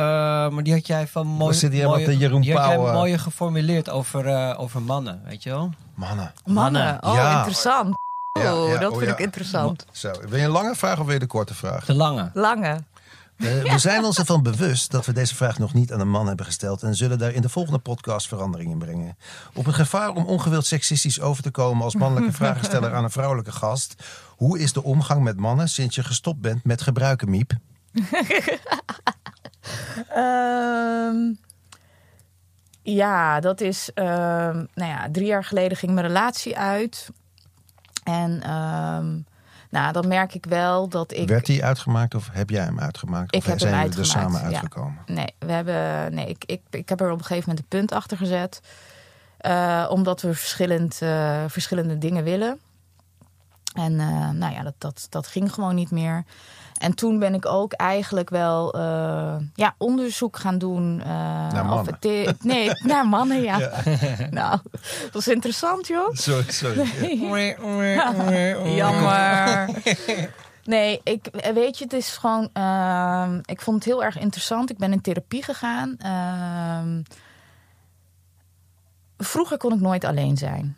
maar 0.52 0.64
die 0.64 0.74
had 0.74 0.88
jij 0.88 1.08
van 1.08 1.28
mooi, 1.28 1.54
zit 1.54 1.72
hier 1.72 1.80
helemaal 1.80 2.00
mooie, 2.06 2.18
Jeroen 2.18 2.42
die 2.42 2.56
had 2.56 2.68
jij 2.68 2.78
mooier 2.78 3.20
geformuleerd 3.20 3.90
over, 3.90 4.28
eh, 4.28 4.60
over 4.60 4.82
mannen, 4.82 5.22
weet 5.26 5.44
je 5.44 5.50
wel? 5.50 5.70
Mannen. 5.94 6.34
Mannen, 6.46 6.98
oh 7.04 7.14
Ja. 7.14 7.38
interessant. 7.38 7.96
Oh, 8.34 8.44
Ja, 8.44 8.74
ja, 8.74 8.80
dat 8.80 8.92
oh, 8.92 8.98
vind 8.98 9.10
ja. 9.10 9.14
ik 9.18 9.20
interessant. 9.24 9.86
Zo, 9.92 10.12
wil 10.30 10.40
je 10.40 10.46
een 10.46 10.52
lange 10.52 10.76
vraag 10.76 11.00
of 11.00 11.04
wil 11.06 11.14
je 11.14 11.20
de 11.20 11.26
korte 11.28 11.54
vraag? 11.56 11.86
De 11.86 11.94
lange. 11.94 12.30
Lange. 12.34 12.78
Eh, 13.38 13.72
we 13.72 13.78
zijn 13.78 14.04
ons 14.04 14.18
ervan 14.20 14.44
bewust 14.44 14.92
dat 14.92 15.06
we 15.06 15.14
deze 15.14 15.36
vraag 15.36 15.60
nog 15.60 15.74
niet 15.74 15.94
aan 15.94 16.00
een 16.00 16.10
man 16.10 16.28
hebben 16.28 16.46
gesteld 16.46 16.84
en 16.84 16.96
zullen 16.96 17.18
daar 17.18 17.32
in 17.34 17.42
de 17.42 17.50
volgende 17.50 17.80
podcast 17.80 18.28
verandering 18.28 18.72
in 18.72 18.78
brengen. 18.78 19.18
Op 19.54 19.66
het 19.66 19.76
gevaar 19.76 20.10
om 20.10 20.26
ongewild 20.26 20.66
seksistisch 20.66 21.22
over 21.22 21.44
te 21.44 21.52
komen 21.52 21.84
als 21.84 21.96
mannelijke 21.96 22.36
vragensteller 22.44 22.94
aan 22.94 23.04
een 23.04 23.12
vrouwelijke 23.12 23.52
gast. 23.52 24.04
Hoe 24.30 24.60
is 24.60 24.74
de 24.74 24.84
omgang 24.84 25.24
met 25.24 25.38
mannen 25.40 25.70
sinds 25.70 25.96
je 25.96 26.04
gestopt 26.04 26.42
bent 26.42 26.64
met 26.64 26.82
gebruiken, 26.82 27.30
Miep? 27.30 27.52
Ehm, 30.10 31.34
ja, 32.82 33.40
dat 33.40 33.62
is. 33.62 33.90
ehm, 33.94 34.66
nou 34.74 34.92
ja, 34.92 35.08
drie 35.12 35.26
jaar 35.26 35.44
geleden 35.44 35.78
ging 35.78 35.94
mijn 35.94 36.08
relatie 36.08 36.58
uit. 36.58 37.10
En 38.04 38.42
ehm, 38.44 39.18
nou, 39.76 39.94
dan 39.94 40.08
merk 40.08 40.34
ik 40.34 40.46
wel 40.46 40.88
dat 40.88 41.14
ik. 41.14 41.28
Werd 41.28 41.46
die 41.46 41.64
uitgemaakt 41.64 42.16
of 42.16 42.30
heb 42.32 42.50
jij 42.50 42.64
hem 42.64 42.80
uitgemaakt? 42.80 43.36
Ik 43.36 43.42
of 43.42 43.46
heb 43.46 43.60
zijn 43.60 43.82
jullie 43.82 43.98
er 43.98 44.06
samen 44.06 44.40
ja. 44.40 44.46
uitgekomen? 44.46 44.98
Nee, 45.06 45.34
we 45.40 45.52
hebben, 45.52 46.14
nee 46.14 46.28
ik, 46.28 46.44
ik, 46.46 46.62
ik 46.70 46.90
heb 46.90 47.02
er 47.02 47.12
op 47.12 47.18
een 47.18 47.26
gegeven 47.26 47.50
moment 47.50 47.60
een 47.60 47.80
punt 47.80 47.92
achter 47.92 48.18
gezet. 48.18 48.62
Eh, 49.38 49.86
omdat 49.90 50.22
we 50.22 50.34
verschillend, 50.34 51.02
eh, 51.02 51.44
verschillende 51.48 51.98
dingen 51.98 52.24
willen. 52.24 52.60
En 53.74 54.00
eh, 54.00 54.30
nou 54.30 54.54
ja, 54.54 54.64
dat, 54.64 54.74
dat, 54.78 55.08
dat 55.10 55.28
ging 55.28 55.54
gewoon 55.54 55.76
niet 55.76 55.92
meer. 55.92 56.24
En 56.76 56.94
toen 56.96 57.20
ben 57.20 57.34
ik 57.34 57.46
ook 57.46 57.74
eigenlijk 57.74 58.30
wel 58.30 58.74
eh, 58.74 59.36
ja, 59.54 59.76
onderzoek 59.78 60.38
gaan 60.38 60.58
doen. 60.58 61.00
eh, 61.02 61.08
Naar 61.08 61.64
of 61.64 61.70
mannen? 61.70 61.98
het 62.00 62.44
nee, 62.44 62.70
naar 62.84 63.08
mannen, 63.08 63.42
ja. 63.52 63.72
nou, 64.30 64.60
dat 65.12 65.22
is 65.22 65.28
interessant, 65.28 65.88
joh. 65.88 66.10
Sorry, 66.14 66.52
sorry. 66.62 66.86
Jammer. 68.76 69.70
Nee, 70.64 71.02
ik, 71.04 71.28
weet 71.54 71.78
je, 71.78 71.84
het 71.84 71.94
is 71.94 72.18
gewoon. 72.18 72.50
ehm, 72.54 73.40
ik 73.46 73.62
vond 73.62 73.76
het 73.76 73.86
heel 73.86 74.04
erg 74.04 74.18
interessant. 74.20 74.70
Ik 74.70 74.78
ben 74.78 74.92
in 74.92 75.02
therapie 75.02 75.44
gegaan. 75.44 75.96
Ehm, 75.98 77.02
vroeger 79.18 79.58
kon 79.58 79.74
ik 79.74 79.80
nooit 79.80 80.04
alleen 80.04 80.38
zijn. 80.38 80.78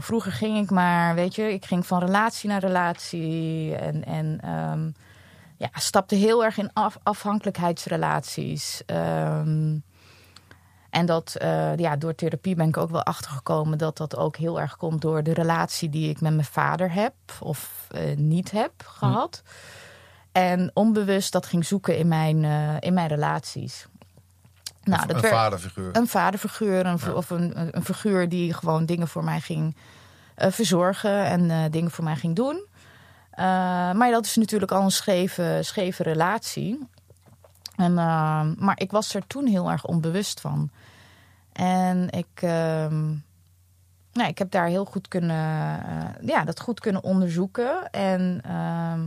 Vroeger 0.00 0.32
ging 0.32 0.58
ik 0.62 0.70
maar, 0.70 1.14
weet 1.14 1.34
je, 1.34 1.52
ik 1.52 1.64
ging 1.64 1.86
van 1.86 1.98
relatie 1.98 2.48
naar 2.48 2.60
relatie. 2.60 3.74
En, 3.76 4.04
en 4.04 4.38
ehm, 4.42 4.90
ja, 5.62 5.80
stapte 5.80 6.14
heel 6.14 6.44
erg 6.44 6.58
in 6.58 6.70
af, 6.72 6.96
afhankelijkheidsrelaties. 7.02 8.82
Ehm, 8.86 9.76
en 10.90 11.06
dat, 11.06 11.34
eh, 11.34 11.76
ja, 11.76 11.96
door 11.96 12.14
therapie 12.14 12.54
ben 12.54 12.68
ik 12.68 12.76
ook 12.76 12.90
wel 12.90 13.02
achtergekomen 13.02 13.78
dat 13.78 13.96
dat 13.96 14.16
ook 14.16 14.36
heel 14.36 14.60
erg 14.60 14.76
komt 14.76 15.00
door 15.00 15.22
de 15.22 15.32
relatie 15.34 15.88
die 15.90 16.10
ik 16.10 16.20
met 16.20 16.32
mijn 16.34 16.44
vader 16.46 16.92
heb 16.92 17.14
of 17.40 17.86
eh, 17.90 18.16
niet 18.16 18.50
heb 18.50 18.72
gehad. 18.86 19.42
En 20.32 20.70
onbewust 20.74 21.32
dat 21.32 21.46
ging 21.46 21.66
zoeken 21.66 21.96
in 21.98 22.08
mijn, 22.08 22.44
eh, 22.44 22.76
in 22.80 22.94
mijn 22.94 23.08
relaties. 23.08 23.86
Nou, 24.82 25.06
dat 25.06 25.16
een 25.16 25.22
werd- 25.22 25.34
vaderfiguur. 25.34 25.96
een 25.96 26.06
vaderfiguur 26.08 26.86
een, 26.86 26.98
v- 26.98 27.06
Ja. 27.06 27.12
of 27.12 27.30
een, 27.30 27.76
een- 27.76 27.84
figuur 27.84 28.28
die 28.28 28.52
gewoon 28.54 28.86
dingen 28.86 29.08
voor 29.08 29.24
mij 29.24 29.40
ging 29.40 29.76
verzorgen 30.36 31.24
en 31.24 31.70
dingen 31.70 31.90
voor 31.90 32.04
mij 32.04 32.16
ging 32.16 32.36
doen. 32.36 32.66
Eh, 33.32 33.44
maar 33.92 34.10
dat 34.10 34.24
is 34.24 34.36
natuurlijk 34.36 34.72
al 34.72 34.82
een 34.82 34.90
scheve, 34.90 35.58
scheve 35.62 36.02
relatie. 36.02 36.88
En, 37.76 37.98
eh, 37.98 38.42
maar 38.58 38.80
ik 38.80 38.90
was 38.90 39.14
er 39.14 39.26
toen 39.26 39.46
heel 39.46 39.70
erg 39.70 39.84
onbewust 39.84 40.40
van. 40.40 40.70
En 41.52 42.10
ik, 42.10 42.42
ehm, 42.42 43.08
nou, 44.12 44.28
ik 44.28 44.38
heb 44.38 44.50
daar 44.50 44.66
heel 44.66 44.84
goed 44.84 45.08
kunnen, 45.08 45.80
eh, 45.86 46.26
ja, 46.28 46.44
dat 46.44 46.60
goed 46.60 46.80
kunnen 46.80 47.02
onderzoeken. 47.02 47.90
En 47.90 48.40
ehm, 48.44 49.00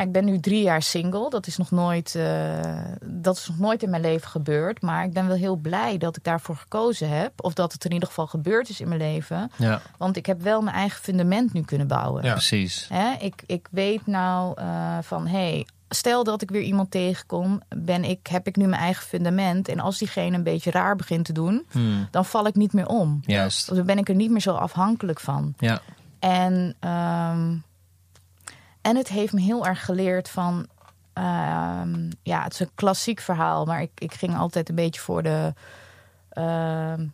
nou, 0.00 0.12
ik 0.16 0.24
ben 0.24 0.32
nu 0.32 0.40
drie 0.40 0.62
jaar 0.62 0.82
single. 0.82 1.30
Dat 1.30 1.46
is, 1.46 1.56
nog 1.56 1.70
nooit, 1.70 2.14
eh, 2.14 2.60
dat 3.04 3.36
is 3.36 3.48
nog 3.48 3.58
nooit 3.58 3.82
in 3.82 3.90
mijn 3.90 4.02
leven 4.02 4.28
gebeurd. 4.28 4.82
Maar 4.82 5.04
ik 5.04 5.12
ben 5.12 5.26
wel 5.26 5.36
heel 5.36 5.56
blij 5.56 5.98
dat 5.98 6.16
ik 6.16 6.24
daarvoor 6.24 6.56
gekozen 6.56 7.08
heb. 7.08 7.32
Of 7.36 7.54
dat 7.54 7.72
het 7.72 7.84
in 7.84 7.92
ieder 7.92 8.08
geval 8.08 8.26
gebeurd 8.26 8.68
is 8.68 8.80
in 8.80 8.88
mijn 8.88 9.00
leven. 9.00 9.50
Ja, 9.56 9.80
Want 9.96 10.16
ik 10.16 10.26
heb 10.26 10.42
wel 10.42 10.62
mijn 10.62 10.76
eigen 10.76 11.02
fundament 11.02 11.52
nu 11.52 11.62
kunnen 11.62 11.86
bouwen. 11.86 12.24
Ja. 12.24 12.32
precies. 12.32 12.86
Hè, 12.88 13.12
ik, 13.20 13.42
ik 13.46 13.68
weet 13.70 14.06
nou 14.06 14.60
eh, 14.60 14.98
van, 15.02 15.26
hey, 15.26 15.66
stel 15.88 16.24
dat 16.24 16.42
ik 16.42 16.50
weer 16.50 16.62
iemand 16.62 16.90
tegenkom, 16.90 17.62
ben 17.68 18.04
ik, 18.04 18.26
heb 18.26 18.46
ik 18.46 18.56
nu 18.56 18.66
mijn 18.66 18.82
eigen 18.82 19.06
fundament. 19.06 19.68
En 19.68 19.80
als 19.80 19.98
diegene 19.98 20.36
een 20.36 20.42
beetje 20.42 20.70
raar 20.70 20.96
begint 20.96 21.24
te 21.24 21.32
doen, 21.32 21.66
Hmm, 21.70 22.08
dan 22.10 22.24
val 22.24 22.46
ik 22.46 22.54
niet 22.54 22.72
meer 22.72 22.86
om. 22.86 23.20
Juist. 23.26 23.74
Dan 23.74 23.86
ben 23.86 23.98
ik 23.98 24.08
er 24.08 24.14
niet 24.14 24.30
meer 24.30 24.40
zo 24.40 24.54
afhankelijk 24.54 25.20
van. 25.20 25.54
Ja. 25.58 25.80
En, 26.18 26.74
ehm, 26.80 27.56
en 28.82 28.96
het 28.96 29.08
heeft 29.08 29.32
me 29.32 29.40
heel 29.40 29.66
erg 29.66 29.84
geleerd 29.84 30.28
van. 30.30 30.66
ehm, 31.12 32.10
ja, 32.22 32.42
het 32.42 32.52
is 32.52 32.60
een 32.60 32.70
klassiek 32.74 33.20
verhaal, 33.20 33.64
maar 33.64 33.82
ik, 33.82 33.90
ik 33.94 34.14
ging 34.14 34.36
altijd 34.36 34.68
een 34.68 34.74
beetje 34.74 35.00
voor 35.00 35.22
de. 35.22 35.52
ehm, 36.30 37.06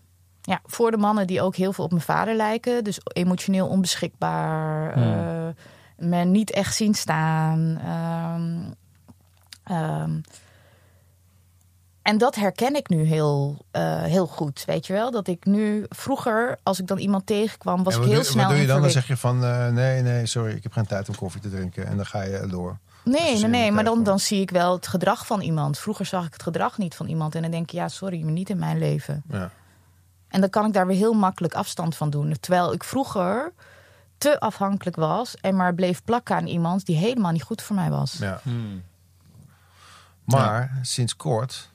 ja, 0.43 0.61
voor 0.65 0.91
de 0.91 0.97
mannen 0.97 1.27
die 1.27 1.43
ook 1.43 1.57
heel 1.57 1.73
veel 1.73 1.85
op 1.85 1.91
mijn 1.91 2.03
vader 2.03 2.35
lijken. 2.35 2.85
Dus 2.85 2.99
emotioneel 3.13 3.67
onbeschikbaar. 3.69 4.93
Hmm. 4.93 5.03
eh, 5.03 6.09
me 6.09 6.25
niet 6.25 6.51
echt 6.51 6.75
zien 6.75 6.95
staan. 6.95 7.79
ehm, 7.85 8.73
ehm, 9.65 10.21
en 12.07 12.19
dat 12.19 12.35
herken 12.35 12.77
ik 12.77 12.89
nu 12.89 13.03
heel, 13.03 13.65
eh, 13.71 14.03
heel 14.03 14.27
goed, 14.27 14.63
weet 14.67 14.87
je 14.87 14.93
wel? 14.93 15.11
Dat 15.11 15.29
ik 15.29 15.45
nu 15.45 15.85
vroeger, 15.89 16.59
als 16.63 16.81
ik 16.81 16.87
dan 16.87 16.99
iemand 16.99 17.27
tegenkwam, 17.27 17.83
was 17.83 17.97
ik 17.97 18.03
heel 18.03 18.15
doe, 18.15 18.25
snel 18.25 18.45
Wat 18.45 18.53
doe 18.53 18.61
je 18.61 18.67
dan? 18.67 18.81
Dan 18.81 18.91
zeg 18.91 19.07
je 19.07 19.17
van 19.17 19.45
eh, 19.45 19.69
nee, 19.69 20.03
nee, 20.03 20.27
sorry, 20.27 20.55
ik 20.55 20.63
heb 20.63 20.73
geen 20.73 20.87
tijd 20.87 21.09
om 21.09 21.17
koffie 21.17 21.41
te 21.41 21.51
drinken. 21.51 21.87
En 21.87 21.97
dan 21.97 22.07
ga 22.07 22.23
je 22.23 22.47
door. 22.47 22.79
Nee, 23.05 23.39
nee, 23.39 23.47
nee. 23.47 23.73
Maar 23.73 23.85
dan, 23.85 24.03
dan 24.03 24.19
zie 24.19 24.41
ik 24.41 24.51
wel 24.51 24.73
het 24.73 24.87
gedrag 24.87 25.27
van 25.27 25.41
iemand. 25.41 25.79
Vroeger 25.79 26.07
zag 26.07 26.27
ik 26.27 26.33
het 26.33 26.43
gedrag 26.43 26.79
niet 26.79 26.95
van 26.95 27.07
iemand. 27.07 27.35
En 27.35 27.43
dan 27.43 27.51
denk 27.51 27.63
ik, 27.63 27.71
ja, 27.71 27.89
sorry, 27.89 28.23
maar 28.23 28.33
niet 28.33 28.51
in 28.51 28.59
mijn 28.59 28.79
leven. 28.79 29.23
Ja. 29.31 29.51
En 30.29 30.41
dan 30.41 30.51
kan 30.51 30.67
ik 30.67 30.73
daar 30.73 30.87
weer 30.87 30.97
heel 30.97 31.15
makkelijk 31.15 31.55
afstand 31.55 31.97
van 31.97 32.11
doen. 32.11 32.37
Terwijl 32.41 32.73
ik 32.73 32.85
vroeger 32.85 33.53
te 34.19 34.41
afhankelijk 34.41 34.97
was 34.97 35.37
en 35.37 35.57
maar 35.57 35.75
bleef 35.75 36.05
plakken 36.05 36.37
aan 36.37 36.47
iemand 36.47 36.87
die 36.87 36.97
helemaal 36.97 37.33
niet 37.33 37.43
goed 37.43 37.63
voor 37.63 37.77
mij 37.77 37.91
was. 37.91 38.13
Ja. 38.13 38.41
Hmm. 38.43 38.83
Maar 40.25 40.79
sinds 40.83 41.17
kort, 41.17 41.71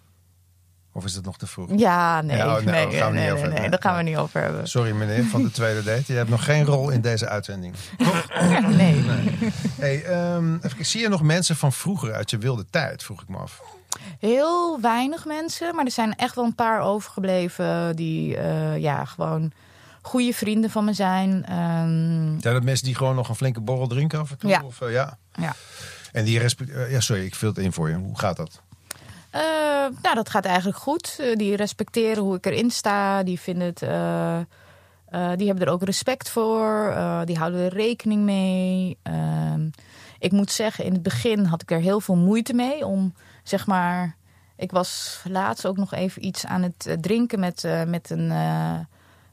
of 0.91 1.05
is 1.05 1.15
het 1.15 1.25
nog 1.25 1.37
te 1.37 1.47
vroeg? 1.47 1.69
Ja, 1.75 2.21
nee, 2.21 2.37
Ja, 2.37 2.47
oh, 2.57 2.63
nee, 2.63 2.65
nee, 2.65 2.83
daar 2.83 2.91
gaan 2.93 3.11
we 3.11 3.17
nee, 3.17 3.23
niet 3.23 3.33
over 3.33 3.47
nee, 3.49 3.69
daar 3.69 3.81
gaan 3.81 3.97
we 3.97 4.03
niet 4.03 4.17
over 4.17 4.41
hebben. 4.41 4.67
Sorry 4.67 4.91
meneer 4.91 5.23
van 5.23 5.43
de 5.43 5.51
tweede 5.61 5.83
date, 5.83 6.03
je 6.11 6.13
hebt 6.17 6.29
nog 6.29 6.43
geen 6.43 6.65
rol 6.65 6.89
in 6.89 7.01
deze 7.01 7.27
uitzending. 7.27 7.75
Nee. 8.69 9.03
Hey, 9.79 9.95
even, 9.95 10.59
kijken, 10.61 10.85
zie 10.85 11.01
je 11.01 11.09
nog 11.09 11.21
mensen 11.21 11.55
van 11.55 11.73
vroeger 11.73 12.13
uit 12.13 12.29
je 12.29 12.37
wilde 12.37 12.65
tijd, 12.69 13.03
vroeg 13.03 13.21
ik 13.21 13.27
me 13.27 13.37
af. 13.37 13.61
Heel 14.19 14.81
weinig 14.81 15.25
mensen, 15.25 15.75
maar 15.75 15.85
er 15.85 15.91
zijn 15.91 16.15
echt 16.15 16.35
wel 16.35 16.45
een 16.45 16.55
paar 16.55 16.81
overgebleven 16.81 17.95
die 17.95 18.37
eh, 18.37 18.77
ja, 18.77 19.05
gewoon 19.05 19.51
goede 20.01 20.33
vrienden 20.33 20.69
van 20.69 20.85
me 20.85 20.93
zijn. 20.93 21.45
Ehm, 21.45 22.39
Zijn 22.39 22.53
dat 22.53 22.63
mensen 22.63 22.85
die 22.85 22.95
gewoon 22.95 23.15
nog 23.15 23.29
een 23.29 23.35
flinke 23.35 23.61
borrel 23.61 23.87
drinken 23.87 24.19
af 24.19 24.31
en 24.31 24.37
toe? 24.37 24.49
Ja. 24.49 24.61
Of, 24.65 24.81
eh, 24.81 24.91
ja? 24.91 25.17
ja. 25.33 25.55
En 26.11 26.25
die 26.25 26.39
respect... 26.39 26.69
eh, 26.71 26.91
ja, 26.91 26.99
sorry, 26.99 27.25
ik 27.25 27.35
vul 27.35 27.49
het 27.49 27.57
in 27.57 27.73
voor 27.73 27.89
je. 27.89 27.95
Hoe 27.95 28.19
gaat 28.19 28.37
dat? 28.37 28.61
Eh, 29.31 29.41
nou, 30.01 30.15
dat 30.15 30.29
gaat 30.29 30.45
eigenlijk 30.45 30.77
goed. 30.77 31.17
Eh, 31.19 31.35
die 31.35 31.55
respecteren 31.55 32.23
hoe 32.23 32.35
ik 32.35 32.45
erin 32.45 32.71
sta. 32.71 33.23
Die 33.23 33.39
vinden 33.39 33.67
het. 33.67 33.81
eh, 33.81 34.39
die 35.35 35.47
hebben 35.47 35.65
er 35.65 35.73
ook 35.73 35.83
respect 35.83 36.29
voor. 36.29 36.95
Die 37.25 37.37
houden 37.37 37.59
er 37.59 37.73
rekening 37.73 38.23
mee. 38.23 38.97
Ehm, 39.03 39.69
ik 40.19 40.31
moet 40.31 40.51
zeggen, 40.51 40.85
in 40.85 40.93
het 40.93 41.03
begin 41.03 41.45
had 41.45 41.61
ik 41.61 41.71
er 41.71 41.79
heel 41.79 41.99
veel 41.99 42.15
moeite 42.15 42.53
mee 42.53 42.85
om 42.85 43.13
zeg 43.43 43.67
maar. 43.67 44.15
Ik 44.55 44.71
was 44.71 45.21
laatst 45.27 45.65
ook 45.65 45.77
nog 45.77 45.93
even 45.93 46.25
iets 46.25 46.45
aan 46.45 46.61
het 46.61 46.97
drinken 47.01 47.39
met, 47.39 47.67
met, 47.87 48.09
een, 48.09 48.27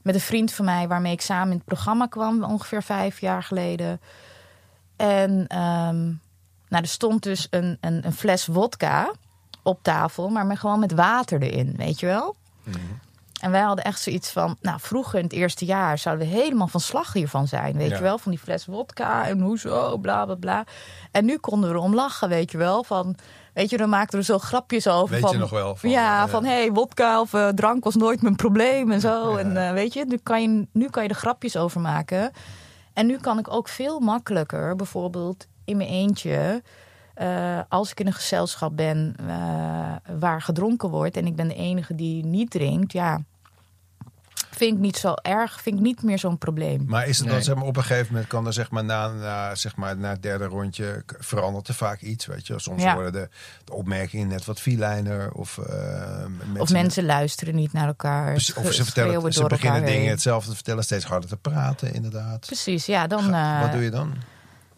met 0.03 0.15
een 0.15 0.21
vriend 0.21 0.53
van 0.53 0.65
mij, 0.65 0.89
waarmee 0.89 1.13
ik 1.13 1.21
samen 1.21 1.51
in 1.51 1.57
het 1.57 1.65
programma 1.65 2.07
kwam, 2.07 2.45
ongeveer 2.45 2.83
vijf 2.83 3.21
jaar 3.21 3.43
geleden. 3.43 4.01
En 4.97 5.47
ehm, 5.47 6.05
nou, 6.69 6.83
er 6.83 6.87
stond 6.87 7.23
dus 7.23 7.47
een, 7.51 7.79
een, 7.81 8.07
een 8.07 8.13
fles 8.13 8.47
wodka 8.47 9.13
op 9.69 9.83
tafel, 9.83 10.29
maar 10.29 10.47
met, 10.47 10.59
gewoon 10.59 10.81
met 10.81 10.93
water 10.93 11.43
erin, 11.43 11.75
weet 11.77 12.01
je 12.01 12.07
wel? 12.07 12.37
En 13.41 13.51
wij 13.51 13.61
hadden 13.61 13.85
echt 13.85 14.01
zoiets 14.01 14.31
van, 14.31 14.57
nou 14.61 14.81
vroeger 14.81 15.19
in 15.19 15.25
het 15.25 15.33
eerste 15.33 15.65
jaar 15.65 15.99
zouden 15.99 16.29
we 16.29 16.35
helemaal 16.35 16.67
van 16.69 16.81
slag 16.81 17.13
hiervan 17.13 17.47
zijn, 17.47 17.77
weet 17.77 17.91
Ja. 17.91 17.97
je 17.97 18.03
wel? 18.03 18.19
Van 18.19 18.31
die 18.31 18.41
fles 18.41 18.67
wodka 18.67 19.27
en 19.27 19.41
hoezo, 19.41 19.97
bla 19.99 20.25
bla 20.25 20.35
bla. 20.35 20.65
En 21.11 21.25
nu 21.25 21.37
konden 21.37 21.71
we 21.71 21.77
erom 21.77 21.95
lachen, 21.95 22.29
weet 22.29 22.51
je 22.51 22.59
wel? 22.59 22.85
Van, 22.85 23.17
weet 23.55 23.71
je, 23.71 23.77
dan 23.77 23.89
maakten 23.89 24.19
we 24.19 24.25
zo 24.25 24.39
grapjes 24.39 24.89
over. 24.89 25.15
Weet 25.15 25.21
van, 25.21 25.33
je 25.33 25.39
nog 25.39 25.51
wel? 25.51 25.77
Van, 25.77 25.91
ja, 25.91 26.25
eh, 26.25 26.29
van 26.31 26.45
hé, 26.45 26.53
hey, 26.53 26.73
wodka 26.73 27.21
of 27.21 27.35
eh, 27.35 27.49
drank 27.49 27.85
was 27.85 27.95
nooit 27.95 28.23
mijn 28.23 28.37
probleem 28.37 28.91
en 28.91 29.01
zo. 29.01 29.33
Ja. 29.33 29.39
En 29.39 29.67
eh, 29.67 29.73
weet 29.73 29.93
je, 29.93 30.05
nu 30.09 30.17
kan 30.23 30.43
je, 30.43 30.67
nu 30.73 30.89
kan 30.89 31.03
je 31.03 31.09
er 31.09 31.15
grapjes 31.15 31.57
over 31.57 31.81
maken. 31.81 32.33
En 32.93 33.07
nu 33.07 33.17
kan 33.17 33.39
ik 33.39 33.53
ook 33.53 33.69
veel 33.69 34.01
makkelijker, 34.01 34.77
bijvoorbeeld 34.77 35.47
in 35.65 35.77
mijn 35.77 35.89
eentje, 35.89 36.63
eh, 37.19 37.61
als 37.69 37.91
ik 37.91 38.01
in 38.01 38.07
een 38.07 38.13
gezelschap 38.13 38.77
ben 38.77 39.15
eh, 39.29 40.17
waar 40.19 40.43
gedronken 40.43 40.89
wordt 40.91 41.17
en 41.17 41.27
ik 41.27 41.37
ben 41.37 41.49
de 41.49 41.55
enige 41.55 41.95
die 41.95 42.25
niet 42.25 42.51
drinkt, 42.51 42.93
ja, 42.93 43.21
vind 44.51 44.75
ik 44.75 44.79
niet 44.81 44.97
zo 44.97 45.15
erg, 45.23 45.61
vind 45.61 45.77
ik 45.77 45.83
niet 45.83 46.03
meer 46.03 46.19
zo'n 46.19 46.39
probleem. 46.39 46.85
Maar 46.87 47.07
is 47.07 47.17
het 47.19 47.27
dan 47.27 47.35
Nee. 47.37 47.45
zeg 47.45 47.55
maar, 47.55 47.65
op 47.65 47.77
een 47.77 47.83
gegeven 47.83 48.07
moment 48.13 48.27
kan 48.27 48.47
er 48.47 48.53
zeg 48.53 48.71
maar 48.71 48.85
na, 48.85 49.09
na, 49.09 49.55
zeg 49.55 49.77
maar, 49.77 49.97
na 49.97 50.09
het 50.11 50.23
derde 50.23 50.45
rondje 50.45 51.03
verandert 51.19 51.69
er 51.69 51.75
vaak 51.75 52.01
iets, 52.01 52.27
weet 52.27 52.47
je? 52.47 52.59
Soms 52.59 52.83
Ja. 52.83 52.95
worden 52.95 53.13
de, 53.13 53.29
de 53.65 53.73
opmerkingen 53.73 54.29
net 54.29 54.45
wat 54.45 54.61
filijner 54.61 55.33
of 55.33 55.59
eh, 55.59 55.67
mensen, 56.27 56.61
of 56.61 56.71
mensen 56.73 57.05
luisteren 57.07 57.55
niet 57.55 57.73
naar 57.73 57.87
elkaar. 57.87 58.35
of 58.35 58.41
ze 58.73 58.85
vertellen, 58.85 59.33
ze 59.33 59.45
beginnen 59.47 59.85
dingen 59.85 60.01
heen. 60.01 60.09
hetzelfde 60.11 60.49
te 60.51 60.55
vertellen, 60.55 60.85
steeds 60.85 61.05
harder 61.05 61.29
te 61.29 61.37
praten, 61.37 61.95
inderdaad. 61.95 62.47
Precies, 62.47 62.87
ja, 62.87 63.07
dan, 63.07 63.23
Ga- 63.23 63.55
eh, 63.57 63.63
Wat 63.63 63.73
doe 63.73 63.83
je 63.83 63.91
dan? 63.91 64.15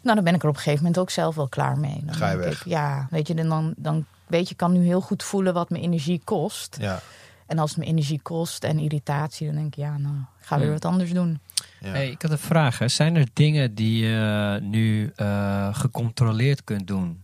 Nou, 0.03 0.15
dan 0.15 0.25
ben 0.25 0.35
ik 0.35 0.43
er 0.43 0.49
op 0.49 0.55
een 0.55 0.61
gegeven 0.61 0.83
moment 0.85 1.01
ook 1.01 1.11
zelf 1.11 1.35
wel 1.35 1.49
klaar 1.49 1.79
mee. 1.79 2.01
Dan 2.05 2.15
Ga 2.15 2.31
je 2.31 2.37
weg? 2.37 2.61
Ik, 2.61 2.67
ja, 2.67 3.07
weet 3.11 3.27
je, 3.29 3.35
dan, 3.35 3.75
dan 3.77 4.05
weet 4.27 4.45
je, 4.47 4.51
ik 4.51 4.57
kan 4.57 4.73
nu 4.73 4.85
heel 4.85 5.01
goed 5.01 5.23
voelen 5.23 5.55
wat 5.55 5.71
mijn 5.71 5.83
energie 5.83 6.21
kost. 6.25 6.77
Ja, 6.81 7.01
En 7.47 7.59
als 7.59 7.71
het 7.71 7.79
me 7.79 7.85
energie 7.85 8.21
kost 8.23 8.65
en 8.65 8.79
irritatie, 8.79 9.47
dan 9.47 9.55
denk 9.57 9.67
ik, 9.67 9.75
ja, 9.75 9.99
nou, 9.99 10.15
ik 10.41 10.47
ga 10.47 10.55
weer 10.57 10.65
Hmm. 10.65 10.75
wat 10.75 10.85
anders 10.85 11.13
doen. 11.13 11.41
ja. 11.81 11.89
Hey, 11.91 12.11
ik 12.11 12.23
had 12.23 12.31
een 12.31 12.39
vraag. 12.39 12.79
Hè. 12.79 12.89
Zijn 12.89 13.17
er 13.17 13.27
dingen 13.33 13.75
die 13.75 14.05
je 14.07 14.59
nu 14.63 15.13
eh, 15.17 15.75
gecontroleerd 15.75 16.65
kunt 16.65 16.87
doen? 16.87 17.23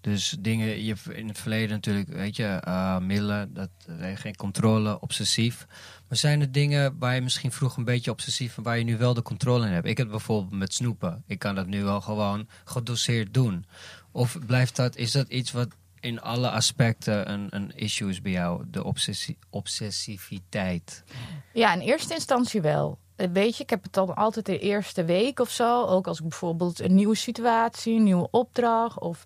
Dus 0.00 0.36
dingen, 0.40 0.84
je 0.84 0.94
in 1.12 1.28
het 1.28 1.38
verleden 1.38 1.70
natuurlijk, 1.70 2.08
weet 2.08 2.36
je, 2.36 2.44
eh, 2.44 2.98
middelen, 2.98 3.54
dat, 3.54 3.70
eh, 3.86 4.16
geen 4.16 4.36
controle, 4.36 5.00
obsessief. 5.00 5.66
Maar 6.08 6.18
zijn 6.18 6.40
er 6.40 6.52
dingen 6.52 6.98
waar 6.98 7.14
je 7.14 7.20
misschien 7.20 7.52
vroeger 7.52 7.78
een 7.78 7.84
beetje 7.84 8.10
obsessief 8.10 8.56
en 8.56 8.62
waar 8.62 8.78
je 8.78 8.84
nu 8.84 8.96
wel 8.96 9.14
de 9.14 9.22
controle 9.22 9.66
in 9.66 9.72
hebt? 9.72 9.86
Ik 9.86 9.98
heb 9.98 10.08
bijvoorbeeld 10.08 10.58
met 10.58 10.74
snoepen. 10.74 11.22
Ik 11.26 11.38
kan 11.38 11.54
dat 11.54 11.66
nu 11.66 11.84
wel 11.84 12.00
gewoon 12.00 12.48
gedoseerd 12.64 13.34
doen. 13.34 13.64
Of 14.12 14.38
blijft 14.46 14.76
dat, 14.76 14.96
is 14.96 15.12
dat 15.12 15.28
iets 15.28 15.52
wat 15.52 15.68
in 16.00 16.20
alle 16.20 16.50
aspecten 16.50 17.30
een, 17.30 17.46
een 17.50 17.72
issue 17.74 18.10
is 18.10 18.22
bij 18.22 18.32
jou, 18.32 18.64
de 18.70 18.84
obsessiviteit? 19.50 21.04
Ja, 21.52 21.74
in 21.74 21.80
eerste 21.80 22.14
instantie 22.14 22.60
wel. 22.60 22.98
Eh, 23.16 23.28
Weet 23.32 23.56
je, 23.56 23.62
ik 23.62 23.70
heb 23.70 23.82
het 23.82 23.92
dan 23.92 24.14
altijd 24.14 24.46
de 24.46 24.58
eerste 24.58 25.04
week 25.04 25.40
of 25.40 25.50
zo. 25.50 25.84
Ook 25.84 26.06
als 26.06 26.18
ik 26.18 26.28
bijvoorbeeld 26.28 26.80
een 26.80 26.94
nieuwe 26.94 27.14
situatie, 27.14 27.94
een 27.94 28.02
nieuwe 28.02 28.28
opdracht 28.30 29.00
of 29.00 29.24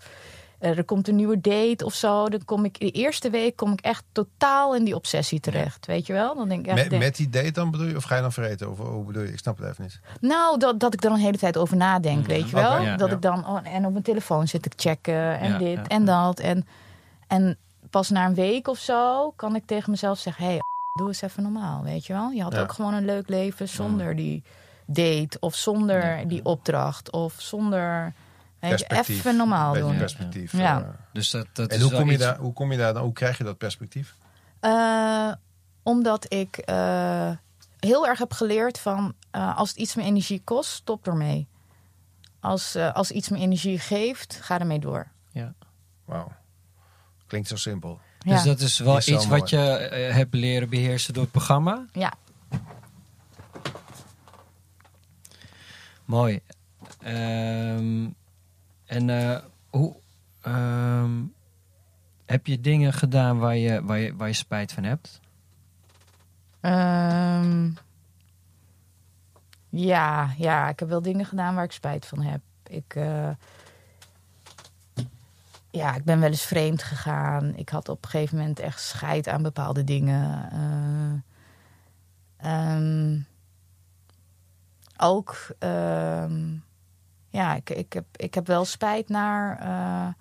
er 0.64 0.84
komt 0.84 1.08
een 1.08 1.16
nieuwe 1.16 1.40
date 1.40 1.84
of 1.84 1.94
zo. 1.94 2.28
Dan 2.28 2.44
kom 2.44 2.64
ik 2.64 2.78
de 2.80 2.90
eerste 2.90 3.30
week 3.30 3.56
kom 3.56 3.72
ik 3.72 3.80
echt 3.80 4.04
totaal 4.12 4.74
in 4.74 4.84
die 4.84 4.94
obsessie 4.94 5.40
terecht. 5.40 5.86
Weet 5.86 6.06
je 6.06 6.12
wel? 6.12 6.34
Dan 6.34 6.48
denk 6.48 6.60
ik, 6.60 6.66
echt, 6.66 6.76
Met, 6.80 6.90
denk- 6.90 7.02
met 7.02 7.16
die 7.16 7.28
date 7.30 7.50
dan 7.50 7.70
bedoel 7.70 7.86
je? 7.86 7.96
Of 7.96 8.04
ga 8.04 8.14
je 8.16 8.20
dan 8.22 8.32
vergeten? 8.32 8.70
Of 8.70 8.78
hoe 8.78 9.04
bedoel 9.04 9.22
je? 9.22 9.32
Ik 9.32 9.38
snap 9.38 9.58
het 9.58 9.68
even 9.68 9.82
niet. 9.82 10.00
Nou, 10.20 10.58
dat, 10.58 10.80
dat 10.80 10.94
ik 10.94 11.04
er 11.04 11.10
een 11.10 11.16
hele 11.18 11.38
tijd 11.38 11.56
over 11.56 11.76
nadenk, 11.76 12.26
weet 12.26 12.48
je 12.50 12.56
wel? 12.56 12.80
Ja, 12.80 12.96
dat 12.96 13.08
ja. 13.08 13.14
ik 13.14 13.22
dan 13.22 13.46
oh, 13.46 13.58
en 13.74 13.86
op 13.86 13.92
mijn 13.92 14.04
telefoon 14.04 14.48
zit 14.48 14.62
te 14.62 14.70
checken 14.76 15.38
en 15.38 15.50
Ja, 15.52 15.58
dit 15.58 15.76
ja, 15.76 15.84
en 15.86 16.04
dat. 16.04 16.40
En, 16.40 16.66
en 17.26 17.56
pas 17.90 18.10
na 18.10 18.26
een 18.26 18.34
week 18.34 18.68
of 18.68 18.78
zo 18.78 19.30
kan 19.36 19.54
ik 19.54 19.66
tegen 19.66 19.90
mezelf 19.90 20.18
zeggen: 20.18 20.44
hé, 20.44 20.50
hey, 20.50 20.60
doe 20.98 21.08
eens 21.08 21.22
even 21.22 21.42
normaal, 21.42 21.82
weet 21.82 22.06
je 22.06 22.12
wel? 22.12 22.30
Je 22.30 22.42
had 22.42 22.52
Ja. 22.52 22.60
ook 22.60 22.72
gewoon 22.72 22.94
een 22.94 23.04
leuk 23.04 23.28
leven 23.28 23.68
zonder 23.68 24.16
die 24.16 24.42
date 24.86 25.36
of 25.40 25.54
zonder 25.54 26.18
Ja. 26.18 26.24
die 26.24 26.44
opdracht 26.44 27.10
of 27.10 27.34
zonder. 27.38 28.12
Weet 28.68 28.78
je, 28.78 28.86
Perspectief. 28.86 29.18
even 29.18 29.36
normaal 29.36 29.74
doen. 29.74 29.96
perspectief. 29.96 30.52
Ja. 30.52 30.80
eh. 30.80 30.88
Dus 31.12 31.30
dat, 31.30 31.46
dat 31.52 31.70
En 31.70 31.76
is 31.76 31.82
hoe 31.82 31.92
kom, 31.92 32.06
je 32.06 32.12
iets- 32.12 32.22
daar, 32.22 32.36
hoe 32.38 32.52
kom 32.52 32.72
je 32.72 32.78
daar 32.78 32.94
dan? 32.94 33.02
Hoe 33.02 33.12
krijg 33.12 33.38
je 33.38 33.44
dat 33.44 33.58
perspectief? 33.58 34.14
Eh, 34.60 35.32
omdat 35.82 36.32
ik 36.32 36.56
eh, 36.56 37.30
heel 37.80 38.06
erg 38.06 38.18
heb 38.18 38.32
geleerd 38.32 38.78
van 38.78 39.14
eh, 39.30 39.56
als 39.58 39.68
het 39.68 39.78
iets 39.78 39.94
me 39.94 40.02
energie 40.02 40.40
kost, 40.44 40.70
stop 40.70 41.06
ermee. 41.06 41.48
Als, 42.40 42.74
eh, 42.74 42.92
als 42.94 43.10
iets 43.10 43.28
me 43.28 43.38
energie 43.38 43.78
geeft, 43.78 44.38
ga 44.42 44.58
ermee 44.58 44.78
door. 44.78 45.06
Wauw. 46.04 46.32
Klinkt 47.26 47.48
zo 47.48 47.56
simpel. 47.56 48.00
Dus 48.18 48.38
Ja. 48.38 48.44
dat 48.44 48.60
is 48.60 48.78
wel 48.78 48.96
Is 48.96 49.08
iets 49.08 49.26
wat 49.26 49.50
je 49.50 49.56
hebt 50.12 50.34
leren 50.34 50.68
beheersen 50.70 51.14
door 51.14 51.22
het 51.22 51.32
programma? 51.32 51.84
ja. 51.92 52.12
Mooi. 56.04 56.40
Ehm, 57.00 58.06
en 58.94 59.10
eh, 59.10 59.38
hoe 59.70 59.96
ehm, 60.40 61.22
heb 62.26 62.46
je 62.46 62.60
dingen 62.60 62.92
gedaan 62.92 63.38
waar 63.38 63.56
je, 63.56 63.84
waar, 63.84 63.98
je, 63.98 64.16
waar 64.16 64.28
je 64.28 64.34
spijt 64.34 64.72
van 64.72 64.84
hebt? 64.84 65.20
Ehm, 66.60 67.70
ja, 69.68 70.34
ja, 70.36 70.68
ik 70.68 70.78
heb 70.78 70.88
wel 70.88 71.02
dingen 71.02 71.26
gedaan 71.26 71.54
waar 71.54 71.64
ik 71.64 71.72
spijt 71.72 72.06
van 72.06 72.20
heb. 72.20 72.40
Ik, 72.66 72.94
eh, 72.94 73.30
ja, 75.70 75.94
ik 75.94 76.04
ben 76.04 76.20
wel 76.20 76.30
eens 76.30 76.46
vreemd 76.46 76.82
gegaan. 76.82 77.56
Ik 77.56 77.68
had 77.68 77.88
op 77.88 78.04
een 78.04 78.10
gegeven 78.10 78.38
moment 78.38 78.58
echt 78.58 78.80
scheid 78.80 79.28
aan 79.28 79.42
bepaalde 79.42 79.84
dingen. 79.84 80.50
Eh, 80.52 81.12
ehm, 82.50 83.20
ook, 84.96 85.56
ja, 87.34 87.54
ik, 87.54 87.70
ik, 87.70 87.92
heb, 87.92 88.04
ik 88.16 88.34
heb 88.34 88.46
wel 88.46 88.64
spijt 88.64 89.08
naar. 89.08 89.58
eh, 89.58 90.12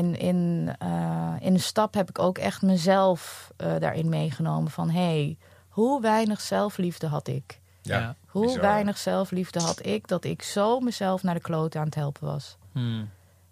in, 0.00 0.18
in, 0.18 0.70
eh, 0.78 1.34
in 1.40 1.52
de 1.52 1.58
stap 1.60 1.94
heb 1.94 2.08
ik 2.08 2.18
ook 2.18 2.38
echt 2.38 2.62
mezelf 2.62 3.50
eh, 3.56 3.72
daarin 3.78 4.08
meegenomen. 4.08 4.70
Van 4.70 4.90
hé, 4.90 5.00
hey, 5.00 5.38
hoe 5.68 6.00
weinig 6.00 6.40
zelfliefde 6.40 7.06
had 7.06 7.28
ik? 7.28 7.60
Ja. 7.82 8.14
Hoe 8.26 8.46
bizar. 8.46 8.60
weinig 8.60 8.98
zelfliefde 8.98 9.60
had 9.60 9.86
ik 9.86 10.08
dat 10.08 10.24
ik 10.24 10.42
zo 10.42 10.80
mezelf 10.80 11.22
naar 11.22 11.34
de 11.34 11.40
kloot 11.40 11.76
aan 11.76 11.84
het 11.84 11.94
helpen 11.94 12.26
was? 12.26 12.56
Hmm. 12.72 13.08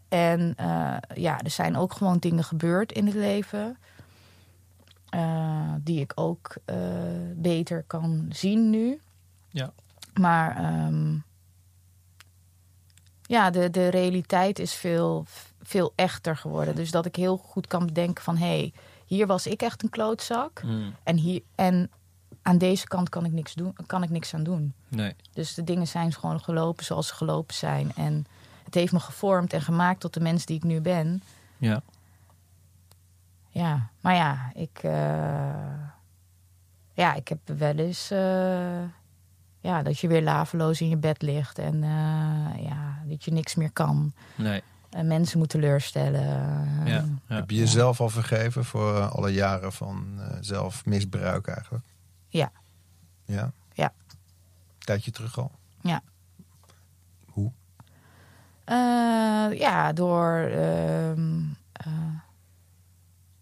En 0.08 0.54
eh, 0.56 0.96
ja, 1.14 1.40
er 1.42 1.50
zijn 1.50 1.76
ook 1.76 1.92
gewoon 1.92 2.18
dingen 2.18 2.44
gebeurd 2.44 2.92
in 2.92 3.06
het 3.06 3.14
leven. 3.14 3.76
eh, 5.10 5.72
die 5.80 6.00
ik 6.00 6.12
ook 6.14 6.56
eh, 6.64 6.76
beter 7.34 7.84
kan 7.86 8.26
zien 8.30 8.70
nu. 8.70 9.00
Ja. 9.50 9.72
Maar 10.14 10.56
ehm, 10.56 11.16
ja, 13.28 13.50
de, 13.50 13.70
de 13.70 13.88
realiteit 13.88 14.58
is 14.58 14.74
veel, 14.74 15.24
veel 15.62 15.92
echter 15.94 16.36
geworden. 16.36 16.74
Dus 16.74 16.90
dat 16.90 17.06
ik 17.06 17.16
heel 17.16 17.36
goed 17.36 17.66
kan 17.66 17.86
bedenken 17.86 18.24
van... 18.24 18.36
hé, 18.36 18.46
hey, 18.46 18.72
hier 19.06 19.26
was 19.26 19.46
ik 19.46 19.62
echt 19.62 19.82
een 19.82 19.90
klootzak. 19.90 20.60
Hmm. 20.60 20.94
En, 21.02 21.16
hier, 21.16 21.42
en 21.54 21.90
aan 22.42 22.58
deze 22.58 22.86
kant 22.86 23.08
kan 23.08 23.24
ik, 23.24 23.32
niks 23.32 23.54
doen, 23.54 23.76
kan 23.86 24.02
ik 24.02 24.10
niks 24.10 24.34
aan 24.34 24.42
doen. 24.42 24.74
Nee. 24.88 25.14
Dus 25.32 25.54
de 25.54 25.64
dingen 25.64 25.86
zijn 25.86 26.12
gewoon 26.12 26.40
gelopen 26.40 26.84
zoals 26.84 27.06
ze 27.06 27.14
gelopen 27.14 27.54
zijn. 27.54 27.92
En 27.94 28.26
het 28.64 28.74
heeft 28.74 28.92
me 28.92 29.00
gevormd 29.00 29.52
en 29.52 29.62
gemaakt 29.62 30.00
tot 30.00 30.14
de 30.14 30.20
mens 30.20 30.46
die 30.46 30.56
ik 30.56 30.64
nu 30.64 30.80
ben. 30.80 31.22
Ja. 31.56 31.82
Ja, 33.48 33.90
maar 34.00 34.14
ja, 34.14 34.52
ik, 34.54 34.78
eh, 34.82 35.84
ja, 36.92 37.14
ik 37.14 37.28
heb 37.28 37.38
wel 37.44 37.76
eens 37.76 38.10
eh, 38.10 38.82
ja, 39.60 39.82
dat 39.82 39.98
je 39.98 40.08
weer 40.08 40.22
laveloos 40.22 40.80
in 40.80 40.88
je 40.88 40.96
bed 40.96 41.22
ligt 41.22 41.58
en 41.58 41.82
eh, 41.82 42.62
ja, 42.64 42.87
dat 43.08 43.24
je 43.24 43.30
niks 43.32 43.54
meer 43.54 43.70
kan. 43.72 44.12
Nee. 44.36 44.62
En 44.90 45.06
mensen 45.06 45.38
moeten 45.38 45.60
teleurstellen. 45.60 46.22
Ja. 46.84 46.84
ja. 46.84 47.04
Heb 47.26 47.50
je 47.50 47.56
jezelf 47.56 48.00
al 48.00 48.08
vergeven 48.08 48.64
voor 48.64 48.96
eh, 48.96 49.10
alle 49.12 49.32
jaren 49.32 49.72
van 49.72 50.06
eh, 50.18 50.36
zelfmisbruik 50.40 51.46
eigenlijk? 51.46 51.84
Ja. 52.28 52.50
Ja? 53.24 53.52
Ja. 53.72 53.92
Tijdje 54.78 55.10
terug 55.10 55.38
al? 55.38 55.50
Ja. 55.80 56.02
Hoe? 57.26 57.52
Eh, 58.64 59.58
ja, 59.58 59.92
door 59.92 60.34
ehm, 60.36 61.40
eh, 61.72 61.86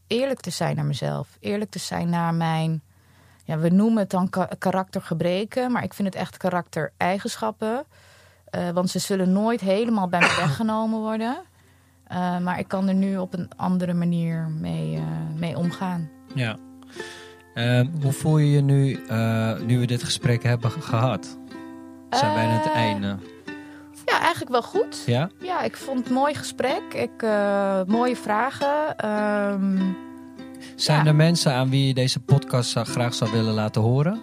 eerlijk 0.06 0.40
te 0.40 0.50
zijn 0.50 0.76
naar 0.76 0.84
mezelf. 0.84 1.36
Eerlijk 1.40 1.70
te 1.70 1.78
zijn 1.78 2.08
naar 2.08 2.34
mijn... 2.34 2.82
Ja, 3.44 3.58
we 3.58 3.68
noemen 3.68 3.98
het 3.98 4.10
dan 4.10 4.28
ka- 4.30 4.50
karaktergebreken, 4.58 5.72
maar 5.72 5.82
ik 5.82 5.94
vind 5.94 6.08
het 6.08 6.16
echt 6.22 6.36
karaktereigenschappen. 6.36 7.84
Eh, 8.56 8.68
want 8.70 8.90
ze 8.90 8.98
zullen 8.98 9.32
nooit 9.32 9.60
helemaal 9.60 10.08
bij 10.08 10.20
me 10.20 10.34
weggenomen 10.46 10.98
worden. 11.00 11.36
Eh, 12.06 12.38
maar 12.38 12.58
ik 12.58 12.68
kan 12.68 12.88
er 12.88 12.94
nu 12.94 13.16
op 13.16 13.34
een 13.34 13.50
andere 13.56 13.94
manier 13.94 14.48
mee, 14.60 14.96
eh, 14.96 15.02
mee 15.38 15.56
omgaan. 15.56 16.10
Ja. 16.34 16.56
Ehm, 17.54 17.86
hoe 18.02 18.12
voel 18.12 18.38
je 18.38 18.50
je 18.50 18.60
nu, 18.60 19.00
nu 19.66 19.78
we 19.78 19.86
dit 19.86 20.02
gesprek 20.02 20.42
hebben 20.42 20.70
ge- 20.70 20.80
gehad? 20.80 21.38
We 22.10 22.16
zijn 22.16 22.34
bijna 22.34 22.52
het 22.52 22.66
Eh, 22.66 22.74
einde. 22.74 23.16
Ja, 24.04 24.20
eigenlijk 24.20 24.50
wel 24.50 24.62
goed. 24.62 25.02
Ja? 25.06 25.30
Ja, 25.40 25.62
ik 25.62 25.76
vond 25.76 25.98
het 25.98 26.08
een 26.08 26.14
mooi 26.14 26.34
gesprek. 26.34 26.82
Ik, 26.94 27.22
mooie 27.86 28.16
vragen. 28.16 28.96
Ehm, 28.96 29.78
Zijn 30.76 31.02
Ja. 31.04 31.06
er 31.10 31.14
mensen 31.14 31.52
aan 31.52 31.70
wie 31.70 31.86
je 31.86 31.94
deze 31.94 32.20
podcast 32.20 32.78
graag 32.78 33.14
zou 33.14 33.32
willen 33.32 33.54
laten 33.54 33.82
horen? 33.82 34.20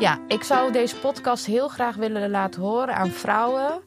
Ja, 0.00 0.18
ik 0.28 0.42
zou 0.42 0.72
deze 0.72 0.96
podcast 0.96 1.46
heel 1.46 1.68
graag 1.68 1.96
willen 1.96 2.30
laten 2.30 2.62
horen 2.62 2.94
aan 2.94 3.10
vrouwen 3.10 3.80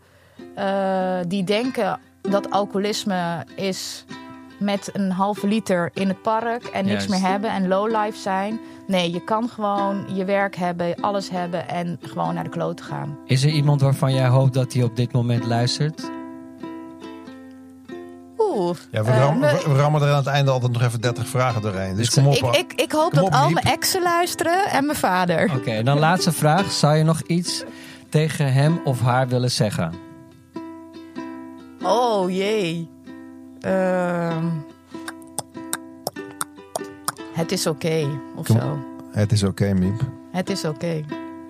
eh, 0.56 1.20
die 1.28 1.44
denken 1.44 2.00
dat 2.22 2.52
alcoholisme 2.52 3.46
is 3.56 4.06
met 4.60 4.90
een 4.94 5.12
halve 5.12 5.48
liter 5.48 5.90
in 5.94 6.08
het 6.08 6.22
park 6.22 6.64
en 6.64 6.86
niks 6.86 7.06
Juist. 7.06 7.10
meer 7.10 7.32
hebben 7.32 7.50
en 7.50 7.68
lowlife 7.68 8.18
zijn. 8.18 8.60
Nee, 8.88 9.12
je 9.12 9.24
kan 9.24 9.50
gewoon 9.50 10.06
je 10.14 10.26
werk 10.26 10.56
hebben, 10.56 10.96
alles 10.96 11.30
hebben 11.30 11.68
en 11.68 12.00
gewoon 12.02 12.34
naar 12.34 12.44
de 12.44 12.50
klote 12.50 12.84
gaan. 12.84 13.18
Is 13.26 13.44
er 13.44 13.50
iemand 13.50 13.82
waarvan 13.82 14.14
jij 14.14 14.28
hoopt 14.28 14.54
dat 14.54 14.74
hij 14.74 14.84
op 14.84 14.96
dit 14.96 15.12
moment 15.12 15.46
luistert? 15.46 16.12
Ja, 18.92 19.04
we, 19.04 19.12
eh, 19.12 19.18
ram- 19.20 19.40
we- 19.40 19.64
we 19.68 19.76
rammen 19.76 20.02
er 20.02 20.10
aan 20.10 20.16
het 20.16 20.28
einde 20.28 20.52
altijd 20.52 20.72
nog 20.72 20.82
even 20.82 21.02
30 21.02 21.28
vragen 21.28 21.62
doorheen. 21.62 21.96
Dus 21.96 22.10
Dit- 22.10 22.24
kom 22.24 22.34
op. 22.48 22.54
ik, 22.56 22.72
ik, 22.72 22.82
ik 22.82 22.92
hoop 22.92 23.12
Kom 23.12 23.20
dat 23.20 23.24
op, 23.28 23.34
al 23.34 23.50
mijn 23.50 23.66
exen 23.66 24.02
luisteren 24.02 24.66
en 24.70 24.86
mijn 24.86 24.98
vader. 24.98 25.52
Oké, 25.56 25.72
en 25.72 25.86
dan 25.86 26.00
laatste 26.00 26.32
vraag. 26.32 26.72
Zou 26.72 26.96
je 26.96 27.04
nog 27.04 27.22
iets 27.22 27.64
tegen 28.10 28.54
hem 28.54 28.82
of 28.84 29.02
haar 29.02 29.28
willen 29.28 29.52
zeggen? 29.52 29.94
Oh 31.84 32.30
jee. 32.30 32.90
Ehm. 33.62 34.46
het 37.34 37.52
is 37.52 37.68
oké, 37.68 38.08
of 38.36 38.46
Kom. 38.46 38.60
zo. 38.60 38.80
Het 39.12 39.32
is 39.32 39.44
oké, 39.44 39.74
Miep. 39.74 40.02
Het 40.32 40.50
is 40.50 40.66
oké. 40.66 41.02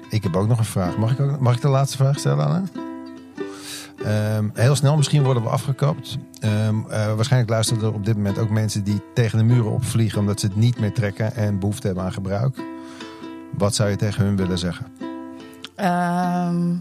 Ik 0.09 0.23
heb 0.23 0.35
ook 0.35 0.47
nog 0.47 0.57
een 0.57 0.65
vraag. 0.65 0.97
Mag 0.97 1.11
ik, 1.11 1.19
ook, 1.19 1.39
mag 1.39 1.55
ik 1.55 1.61
de 1.61 1.67
laatste 1.67 1.97
vraag 1.97 2.19
stellen, 2.19 2.45
Anne? 2.45 2.61
Ehm, 4.05 4.49
heel 4.53 4.75
snel, 4.75 4.97
misschien 4.97 5.23
worden 5.23 5.43
we 5.43 5.49
afgekapt. 5.49 6.17
Ehm, 6.39 6.75
eh, 6.89 7.13
waarschijnlijk 7.13 7.51
luisteren 7.51 7.83
er 7.83 7.93
op 7.93 8.05
dit 8.05 8.15
moment 8.15 8.37
ook 8.37 8.49
mensen 8.49 8.83
die 8.83 9.01
tegen 9.13 9.37
de 9.37 9.43
muren 9.43 9.71
opvliegen 9.71 10.19
omdat 10.19 10.39
ze 10.39 10.45
het 10.45 10.55
niet 10.55 10.79
meer 10.79 10.93
trekken 10.93 11.35
en 11.35 11.59
behoefte 11.59 11.87
hebben 11.87 12.05
aan 12.05 12.13
gebruik. 12.13 12.57
Wat 13.57 13.75
zou 13.75 13.89
je 13.89 13.95
tegen 13.95 14.25
hun 14.25 14.35
willen 14.35 14.57
zeggen? 14.57 14.85
Ehm, 15.75 16.73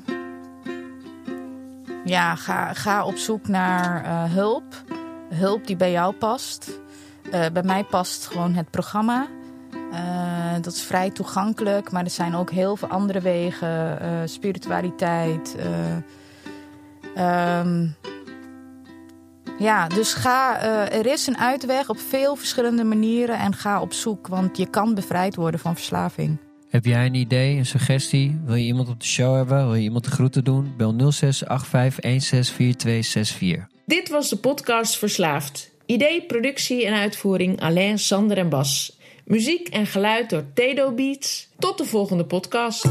ja, 2.05 2.35
ga, 2.35 2.73
ga 2.73 3.05
op 3.05 3.17
zoek 3.17 3.49
naar 3.49 4.05
eh, 4.05 4.33
hulp. 4.33 4.65
Hulp 5.29 5.67
die 5.67 5.77
bij 5.77 5.91
jou 5.91 6.15
past. 6.15 6.81
Eh, 7.31 7.47
bij 7.53 7.63
mij 7.63 7.85
past 7.85 8.27
gewoon 8.27 8.55
het 8.55 8.71
programma. 8.71 9.27
Dat 10.61 10.73
is 10.73 10.83
vrij 10.83 11.11
toegankelijk, 11.11 11.91
maar 11.91 12.05
er 12.05 12.11
zijn 12.11 12.35
ook 12.35 12.51
heel 12.51 12.77
veel 12.77 12.89
andere 12.89 13.21
wegen. 13.21 14.29
spiritualiteit. 14.29 15.57
Ehm, 17.14 17.87
ja, 19.59 19.87
dus 19.88 20.14
ga. 20.14 20.59
eh, 20.59 20.99
er 20.99 21.07
is 21.07 21.27
een 21.27 21.38
uitweg 21.38 21.88
op 21.88 21.99
veel 21.99 22.37
verschillende 22.37 22.85
manieren 22.85 23.38
en 23.38 23.55
ga 23.55 23.81
op 23.81 23.92
zoek, 23.92 24.27
want 24.27 24.57
je 24.57 24.70
kan 24.70 24.94
bevrijd 24.94 25.35
worden 25.37 25.61
van 25.61 25.75
verslaving. 25.75 26.38
Heb 26.68 26.85
jij 26.85 27.07
een 27.07 27.14
idee, 27.14 27.57
een 27.57 27.66
suggestie? 27.66 28.40
Wil 28.44 28.55
je 28.55 28.64
iemand 28.64 28.88
op 28.88 29.01
de 29.01 29.07
show 29.07 29.37
hebben? 29.37 29.64
Wil 29.64 29.75
je 29.75 29.83
iemand 29.83 30.05
de 30.05 30.11
groeten 30.11 30.44
doen? 30.44 30.75
Bel 30.77 30.94
0685164264. 31.12 31.16
Dit 33.87 34.09
was 34.09 34.29
de 34.29 34.37
podcast 34.37 34.99
Verslaafd. 34.99 35.70
Idee, 35.87 36.23
productie 36.27 36.87
en 36.87 36.94
uitvoering 36.94 37.61
Alain, 37.61 37.99
Sander 37.99 38.38
en 38.38 38.49
Bas. 38.49 38.99
Muziek 39.25 39.68
en 39.68 39.87
geluid 39.87 40.31
door 40.31 40.44
Tedo 40.55 40.92
Beats. 40.92 41.49
Tot 41.59 41.79
de 41.79 41.85
volgende 41.85 42.25
podcast. 42.25 42.88